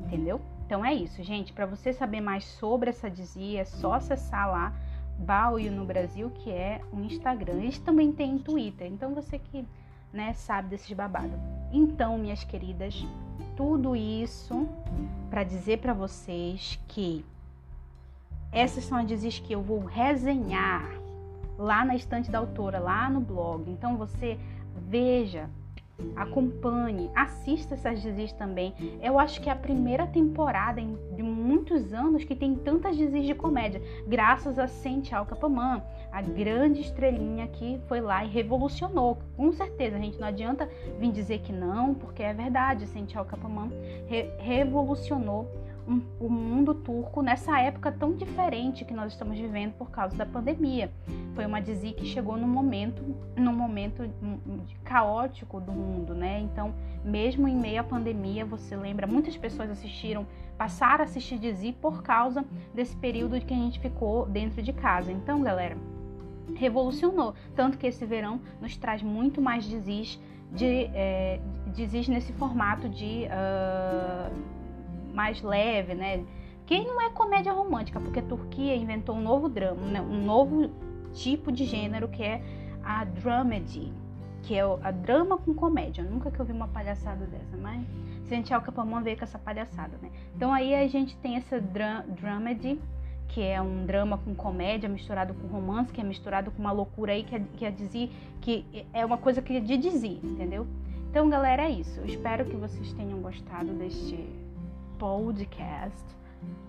entendeu? 0.00 0.40
Então 0.66 0.82
é 0.82 0.94
isso, 0.94 1.22
gente. 1.22 1.52
Para 1.52 1.66
você 1.66 1.92
saber 1.92 2.22
mais 2.22 2.44
sobre 2.44 2.88
essa 2.88 3.10
dizia, 3.10 3.60
é 3.60 3.64
só 3.64 3.92
acessar 3.92 4.50
lá 4.50 4.72
Baoio 5.18 5.70
no 5.70 5.84
Brasil, 5.84 6.30
que 6.30 6.50
é 6.50 6.80
o 6.90 7.00
Instagram. 7.00 7.58
Eles 7.58 7.78
também 7.78 8.10
têm 8.10 8.38
Twitter, 8.38 8.86
então 8.86 9.14
você 9.14 9.38
que 9.38 9.66
né, 10.10 10.32
sabe 10.32 10.70
desses 10.70 10.90
babados. 10.92 11.38
Então, 11.70 12.16
minhas 12.16 12.42
queridas, 12.42 13.04
tudo 13.54 13.94
isso 13.94 14.66
para 15.28 15.44
dizer 15.44 15.78
para 15.78 15.92
vocês 15.92 16.80
que 16.88 17.22
essas 18.50 18.84
são 18.84 18.96
as 18.96 19.06
dizes 19.06 19.38
que 19.38 19.52
eu 19.52 19.60
vou 19.60 19.84
resenhar 19.84 21.03
lá 21.58 21.84
na 21.84 21.94
estante 21.94 22.30
da 22.30 22.38
autora, 22.38 22.78
lá 22.78 23.08
no 23.08 23.20
blog. 23.20 23.70
Então 23.70 23.96
você 23.96 24.38
veja, 24.88 25.48
acompanhe, 26.16 27.10
assista 27.14 27.74
essas 27.74 28.02
dizes 28.02 28.32
também. 28.32 28.74
Eu 29.00 29.18
acho 29.18 29.40
que 29.40 29.48
é 29.48 29.52
a 29.52 29.56
primeira 29.56 30.06
temporada 30.06 30.80
de 30.82 31.22
muitos 31.22 31.92
anos 31.92 32.24
que 32.24 32.34
tem 32.34 32.54
tantas 32.54 32.96
dizes 32.96 33.24
de 33.24 33.34
comédia, 33.34 33.80
graças 34.06 34.58
a 34.58 34.66
Sente 34.66 35.14
Alcapaman, 35.14 35.82
a 36.10 36.20
grande 36.20 36.80
estrelinha 36.80 37.46
que 37.46 37.80
foi 37.86 38.00
lá 38.00 38.24
e 38.24 38.28
revolucionou. 38.28 39.18
Com 39.36 39.52
certeza, 39.52 39.96
a 39.96 40.00
gente 40.00 40.18
não 40.18 40.28
adianta 40.28 40.68
vir 40.98 41.12
dizer 41.12 41.40
que 41.40 41.52
não, 41.52 41.94
porque 41.94 42.22
é 42.22 42.34
verdade, 42.34 42.86
Sente 42.86 43.16
Alcapaman 43.16 43.70
re 44.06 44.30
revolucionou 44.38 45.48
um, 45.86 46.00
o 46.18 46.28
mundo 46.28 46.74
turco 46.74 47.22
nessa 47.22 47.60
época 47.60 47.92
tão 47.92 48.14
diferente 48.14 48.84
que 48.84 48.94
nós 48.94 49.12
estamos 49.12 49.38
vivendo 49.38 49.72
por 49.74 49.90
causa 49.90 50.16
da 50.16 50.26
pandemia. 50.26 50.90
Foi 51.34 51.44
uma 51.46 51.60
dizi 51.60 51.92
que 51.92 52.04
chegou 52.06 52.36
num 52.36 52.48
momento, 52.48 53.02
num 53.36 53.52
momento 53.52 54.02
caótico 54.82 55.60
do 55.60 55.72
mundo, 55.72 56.14
né? 56.14 56.40
Então, 56.40 56.74
mesmo 57.04 57.46
em 57.48 57.56
meio 57.56 57.80
à 57.80 57.84
pandemia, 57.84 58.44
você 58.44 58.76
lembra, 58.76 59.06
muitas 59.06 59.36
pessoas 59.36 59.70
assistiram, 59.70 60.26
passaram 60.56 61.02
a 61.02 61.04
assistir 61.04 61.38
dizi 61.38 61.72
por 61.72 62.02
causa 62.02 62.44
desse 62.72 62.96
período 62.96 63.40
que 63.40 63.52
a 63.52 63.56
gente 63.56 63.78
ficou 63.80 64.26
dentro 64.26 64.62
de 64.62 64.72
casa. 64.72 65.12
Então, 65.12 65.42
galera, 65.42 65.76
revolucionou. 66.54 67.34
Tanto 67.54 67.78
que 67.78 67.86
esse 67.86 68.04
verão 68.04 68.40
nos 68.60 68.76
traz 68.76 69.02
muito 69.02 69.40
mais 69.40 69.64
dizis 69.64 70.20
de 70.52 70.88
é, 70.94 71.40
dizis 71.74 72.06
nesse 72.06 72.32
formato 72.34 72.88
de 72.88 73.26
uh, 73.26 74.32
mais 75.14 75.40
leve, 75.40 75.94
né? 75.94 76.24
Quem 76.66 76.86
não 76.86 77.00
é 77.00 77.10
comédia 77.10 77.52
romântica, 77.52 78.00
porque 78.00 78.18
a 78.18 78.22
Turquia 78.22 78.74
inventou 78.74 79.14
um 79.14 79.22
novo 79.22 79.48
drama, 79.48 79.82
né? 79.82 80.00
um 80.00 80.24
novo 80.24 80.70
tipo 81.12 81.52
de 81.52 81.64
gênero 81.64 82.08
que 82.08 82.22
é 82.22 82.42
a 82.82 83.04
dramedy, 83.04 83.92
que 84.42 84.54
é 84.54 84.62
a 84.62 84.90
drama 84.90 85.36
com 85.38 85.54
comédia. 85.54 86.02
Nunca 86.02 86.30
que 86.30 86.40
eu 86.40 86.44
vi 86.44 86.52
uma 86.52 86.68
palhaçada 86.68 87.26
dessa, 87.26 87.56
mas 87.58 87.86
Sentia 88.24 88.56
o 88.56 88.62
Capamão 88.62 89.02
veio 89.02 89.16
com 89.18 89.24
essa 89.24 89.38
palhaçada, 89.38 89.98
né? 90.00 90.10
Então 90.34 90.52
aí 90.52 90.74
a 90.74 90.86
gente 90.88 91.16
tem 91.18 91.36
essa 91.36 91.60
dra 91.60 92.04
dramedy, 92.08 92.80
que 93.28 93.42
é 93.42 93.60
um 93.60 93.84
drama 93.84 94.16
com 94.18 94.34
comédia 94.34 94.88
misturado 94.88 95.34
com 95.34 95.46
romance, 95.46 95.92
que 95.92 96.00
é 96.00 96.04
misturado 96.04 96.50
com 96.50 96.60
uma 96.60 96.72
loucura 96.72 97.12
aí 97.12 97.22
que 97.22 97.36
é, 97.36 97.42
que 97.56 97.64
é 97.64 97.70
dizer 97.70 98.10
que 98.40 98.86
é 98.92 99.04
uma 99.04 99.18
coisa 99.18 99.42
que 99.42 99.56
é 99.56 99.60
de 99.60 99.76
dizer, 99.76 100.20
entendeu? 100.22 100.66
Então, 101.10 101.28
galera, 101.28 101.64
é 101.64 101.70
isso. 101.70 102.00
Eu 102.00 102.06
espero 102.06 102.44
que 102.44 102.56
vocês 102.56 102.92
tenham 102.94 103.20
gostado 103.20 103.72
deste 103.74 104.28
podcast, 105.04 106.02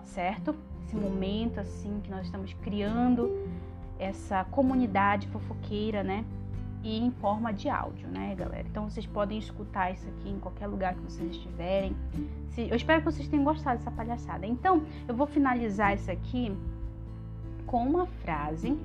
certo? 0.04 0.54
Esse 0.84 0.94
momento 0.94 1.58
assim 1.58 2.00
que 2.04 2.10
nós 2.10 2.26
estamos 2.26 2.52
criando 2.52 3.30
essa 3.98 4.44
comunidade 4.44 5.26
fofoqueira, 5.28 6.04
né? 6.04 6.22
E 6.82 6.98
em 6.98 7.10
forma 7.12 7.50
de 7.50 7.70
áudio, 7.70 8.06
né, 8.08 8.34
galera? 8.34 8.68
Então 8.68 8.90
vocês 8.90 9.06
podem 9.06 9.38
escutar 9.38 9.90
isso 9.90 10.06
aqui 10.06 10.28
em 10.28 10.38
qualquer 10.38 10.66
lugar 10.66 10.94
que 10.94 11.00
vocês 11.00 11.30
estiverem. 11.30 11.96
Eu 12.58 12.76
espero 12.76 13.00
que 13.00 13.10
vocês 13.10 13.26
tenham 13.26 13.42
gostado 13.42 13.78
dessa 13.78 13.90
palhaçada. 13.90 14.46
Então, 14.46 14.82
eu 15.08 15.16
vou 15.16 15.26
finalizar 15.26 15.94
isso 15.94 16.10
aqui 16.10 16.54
com 17.66 17.86
uma 17.86 18.04
frase 18.04 18.78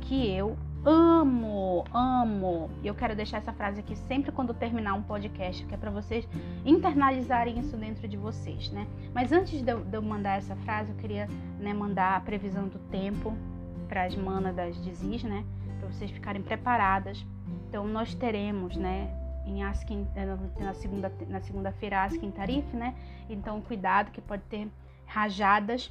que 0.00 0.28
eu 0.28 0.56
amo, 0.84 1.84
amo. 1.92 2.70
E 2.82 2.86
eu 2.86 2.94
quero 2.94 3.14
deixar 3.14 3.38
essa 3.38 3.52
frase 3.52 3.80
aqui 3.80 3.96
sempre 3.96 4.32
quando 4.32 4.54
terminar 4.54 4.94
um 4.94 5.02
podcast, 5.02 5.64
que 5.64 5.74
é 5.74 5.76
para 5.76 5.90
vocês 5.90 6.28
internalizarem 6.64 7.58
isso 7.58 7.76
dentro 7.76 8.06
de 8.06 8.16
vocês, 8.16 8.70
né? 8.70 8.86
Mas 9.14 9.32
antes 9.32 9.62
de 9.62 9.70
eu, 9.70 10.02
mandar 10.02 10.38
essa 10.38 10.56
frase, 10.56 10.90
eu 10.90 10.96
queria 10.96 11.28
né, 11.58 11.72
mandar 11.72 12.16
a 12.16 12.20
previsão 12.20 12.68
do 12.68 12.78
tempo 12.90 13.36
para 13.88 14.04
as 14.04 14.14
manas 14.14 14.54
das 14.54 14.82
dizis, 14.82 15.22
né? 15.22 15.44
Para 15.78 15.88
vocês 15.88 16.10
ficarem 16.10 16.42
preparadas. 16.42 17.24
Então 17.68 17.86
nós 17.86 18.14
teremos, 18.14 18.76
né? 18.76 19.14
Em 19.46 19.62
Askin, 19.62 20.06
na 20.58 20.74
segunda 20.74 21.10
na 21.26 21.40
segunda-feira 21.40 22.04
Askin 22.04 22.30
Tarif, 22.30 22.76
né? 22.76 22.94
Então 23.30 23.60
cuidado 23.62 24.10
que 24.10 24.20
pode 24.20 24.42
ter 24.42 24.68
rajadas 25.06 25.90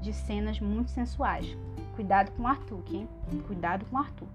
de 0.00 0.12
cenas 0.12 0.60
muito 0.60 0.90
sensuais. 0.90 1.56
Cuidado 1.94 2.30
com 2.32 2.44
o 2.44 2.46
Artuk, 2.46 2.96
hein? 2.96 3.08
Cuidado 3.46 3.84
com 3.86 3.96
o 3.96 3.98
Artuk. 3.98 4.30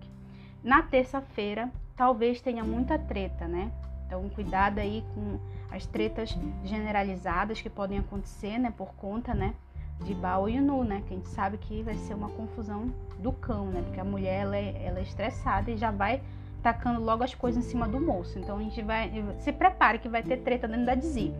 Na 0.63 0.81
terça-feira, 0.81 1.71
talvez 1.95 2.41
tenha 2.41 2.63
muita 2.63 2.97
treta, 2.97 3.47
né? 3.47 3.71
Então, 4.05 4.29
cuidado 4.29 4.79
aí 4.79 5.03
com 5.15 5.39
as 5.71 5.86
tretas 5.86 6.38
generalizadas 6.63 7.62
que 7.62 7.69
podem 7.69 7.99
acontecer, 7.99 8.57
né? 8.57 8.71
Por 8.77 8.93
conta, 8.95 9.33
né? 9.33 9.55
De 10.03 10.13
Bao 10.13 10.47
e 10.49 10.59
Nu, 10.59 10.83
né? 10.83 11.01
Que 11.07 11.13
a 11.13 11.17
gente 11.17 11.29
sabe 11.29 11.57
que 11.57 11.81
vai 11.83 11.95
ser 11.95 12.13
uma 12.13 12.29
confusão 12.29 12.93
do 13.19 13.31
cão, 13.31 13.67
né? 13.67 13.81
Porque 13.81 13.99
a 13.99 14.03
mulher, 14.03 14.41
ela 14.41 14.57
é, 14.57 14.86
ela 14.86 14.99
é 14.99 15.03
estressada 15.03 15.71
e 15.71 15.77
já 15.77 15.89
vai 15.89 16.21
tacando 16.62 17.01
logo 17.01 17.23
as 17.23 17.33
coisas 17.33 17.65
em 17.65 17.67
cima 17.67 17.88
do 17.88 17.99
moço. 17.99 18.38
Então, 18.39 18.57
a 18.57 18.62
gente 18.62 18.81
vai... 18.81 19.12
Se 19.39 19.51
prepare 19.51 19.99
que 19.99 20.07
vai 20.07 20.21
ter 20.21 20.38
treta 20.38 20.67
dentro 20.67 20.86
da 20.86 20.95
Dizzy. 20.95 21.33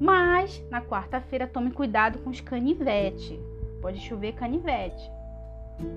Mas 0.00 0.62
na 0.70 0.80
quarta-feira 0.80 1.46
tome 1.46 1.70
cuidado 1.70 2.18
com 2.18 2.30
os 2.30 2.40
canivete. 2.40 3.40
Pode 3.80 4.00
chover 4.00 4.32
canivete. 4.32 5.10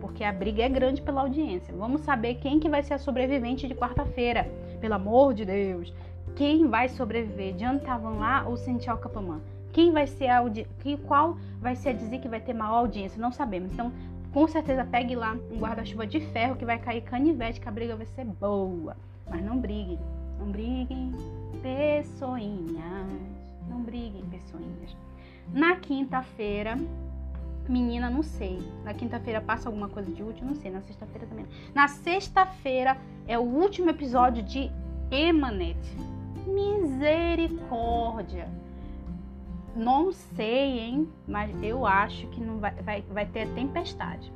Porque 0.02 0.24
a 0.24 0.32
briga 0.32 0.64
é 0.64 0.70
grande 0.70 1.02
pela 1.02 1.22
audiência. 1.22 1.74
Vamos 1.76 2.02
saber 2.02 2.36
quem 2.36 2.60
que 2.60 2.70
vai 2.70 2.84
ser 2.84 2.96
a 2.96 3.00
sobrevivente 3.00 3.68
de 3.68 3.76
quarta-feira. 3.76 4.50
Pelo 4.80 4.96
amor 4.96 5.34
de 5.34 5.46
Deus. 5.46 5.94
Quem 6.36 6.68
vai 6.68 6.90
sobreviver? 6.90 7.58
Jantavan 7.58 8.18
lá 8.18 8.44
ou 8.48 8.58
Sential 8.58 8.98
Capamã? 8.98 9.40
Quem 9.72 9.92
vai 9.92 10.08
ser 10.08 10.28
a 10.28 10.40
audiência? 10.40 10.72
Qual 11.06 11.38
vai 11.60 11.76
ser 11.76 11.90
a 11.90 11.94
dizer 11.94 12.20
que 12.20 12.28
vai 12.28 12.40
ter 12.40 12.54
maior 12.54 12.78
audiência? 12.78 13.22
Não 13.22 13.32
sabemos. 13.32 13.72
Então, 13.72 13.92
com 14.34 14.48
certeza, 14.48 14.86
pegue 14.86 15.16
lá 15.16 15.36
um 15.52 15.58
guarda-chuva 15.58 16.06
de 16.06 16.20
ferro 16.20 16.56
que 16.56 16.66
vai 16.66 16.78
cair 16.78 17.02
canivete, 17.02 17.60
que 17.60 17.70
a 17.70 17.72
briga 17.72 17.96
vai 17.96 18.06
ser 18.06 18.26
boa. 18.26 18.96
Mas 19.30 19.44
não 19.44 19.58
briguem. 19.58 20.00
Não 20.40 20.52
briguem, 20.52 21.12
pessoinhas. 21.62 23.37
Briguem, 23.88 24.26
pessoinhas. 24.26 24.95
Na 25.54 25.78
quinta-feira, 25.78 26.78
menina, 27.69 28.10
não 28.10 28.21
sei. 28.21 28.60
Na 28.84 28.93
quinta-feira 28.93 29.39
passa 29.39 29.69
alguma 29.69 29.88
coisa 29.88 30.12
de 30.12 30.21
útil, 30.21 30.45
não 30.45 30.56
sei. 30.56 30.69
Na 30.69 30.82
sexta-feira 30.82 31.26
também. 31.26 31.45
Na 31.73 31.88
sexta-feira 31.88 32.97
é 33.26 33.39
o 33.39 33.43
último 33.43 33.89
episódio 33.89 34.43
de 34.43 34.69
Emanet. 35.10 35.80
Misericórdia. 36.45 38.50
Não 39.73 40.12
sei, 40.12 40.80
hein? 40.80 41.08
Mas 41.26 41.63
eu 41.63 41.86
acho 41.86 42.28
que 42.28 42.41
não 42.41 42.60
vai, 42.60 42.73
vai, 42.82 43.02
vai 43.04 43.26
ter 43.26 43.47
tempestade. 43.54 44.30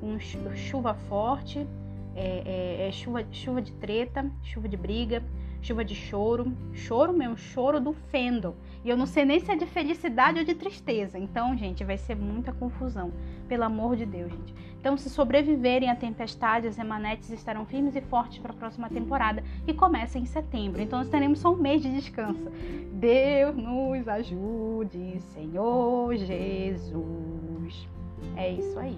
Com 0.00 0.18
chuva 0.54 0.94
forte, 1.06 1.66
é, 2.14 2.78
é, 2.80 2.88
é 2.88 2.92
chuva, 2.92 3.22
chuva 3.30 3.60
de 3.60 3.72
treta, 3.72 4.30
chuva 4.42 4.66
de 4.66 4.76
briga, 4.78 5.22
chuva 5.66 5.84
de 5.84 5.94
choro, 5.96 6.52
choro 6.72 7.12
mesmo, 7.12 7.36
choro 7.36 7.80
do 7.80 7.92
fendo. 7.92 8.54
E 8.84 8.88
eu 8.88 8.96
não 8.96 9.04
sei 9.04 9.24
nem 9.24 9.40
se 9.40 9.50
é 9.50 9.56
de 9.56 9.66
felicidade 9.66 10.38
ou 10.38 10.44
de 10.44 10.54
tristeza. 10.54 11.18
Então, 11.18 11.56
gente, 11.56 11.82
vai 11.82 11.98
ser 11.98 12.14
muita 12.14 12.52
confusão. 12.52 13.12
Pelo 13.48 13.64
amor 13.64 13.96
de 13.96 14.06
Deus, 14.06 14.30
gente. 14.30 14.54
Então, 14.78 14.96
se 14.96 15.10
sobreviverem 15.10 15.90
à 15.90 15.96
tempestade, 15.96 16.68
as 16.68 16.78
emanetes 16.78 17.30
estarão 17.30 17.66
firmes 17.66 17.96
e 17.96 18.00
fortes 18.00 18.38
para 18.38 18.52
a 18.52 18.56
próxima 18.56 18.88
temporada, 18.88 19.42
que 19.64 19.74
começa 19.74 20.18
em 20.18 20.24
setembro. 20.24 20.80
Então, 20.80 21.00
nós 21.00 21.08
teremos 21.08 21.40
só 21.40 21.52
um 21.52 21.56
mês 21.56 21.82
de 21.82 21.92
descanso. 21.92 22.48
Deus 22.92 23.56
nos 23.56 24.06
ajude, 24.06 25.20
Senhor 25.34 26.14
Jesus. 26.14 27.88
É 28.36 28.52
isso 28.52 28.78
aí. 28.78 28.96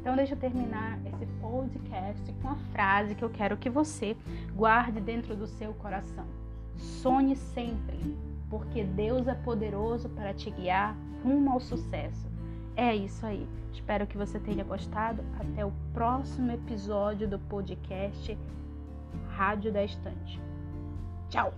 Então, 0.00 0.16
deixa 0.16 0.34
eu 0.34 0.38
terminar 0.38 0.98
esse 1.06 1.26
podcast 1.40 2.32
com 2.40 2.48
a 2.48 2.56
frase 2.72 3.14
que 3.14 3.24
eu 3.24 3.30
quero 3.30 3.56
que 3.56 3.68
você 3.68 4.16
guarde 4.54 5.00
dentro 5.00 5.36
do 5.36 5.46
seu 5.46 5.72
coração. 5.74 6.24
Sonhe 6.76 7.36
sempre, 7.36 8.16
porque 8.48 8.84
Deus 8.84 9.26
é 9.26 9.34
poderoso 9.34 10.08
para 10.10 10.32
te 10.32 10.50
guiar 10.50 10.96
rumo 11.22 11.50
ao 11.52 11.60
sucesso. 11.60 12.26
É 12.76 12.94
isso 12.94 13.26
aí. 13.26 13.46
Espero 13.72 14.06
que 14.06 14.16
você 14.16 14.38
tenha 14.38 14.62
gostado. 14.62 15.22
Até 15.38 15.64
o 15.64 15.72
próximo 15.92 16.52
episódio 16.52 17.26
do 17.26 17.38
podcast 17.38 18.38
Rádio 19.30 19.72
da 19.72 19.84
Estante. 19.84 20.40
Tchau! 21.28 21.52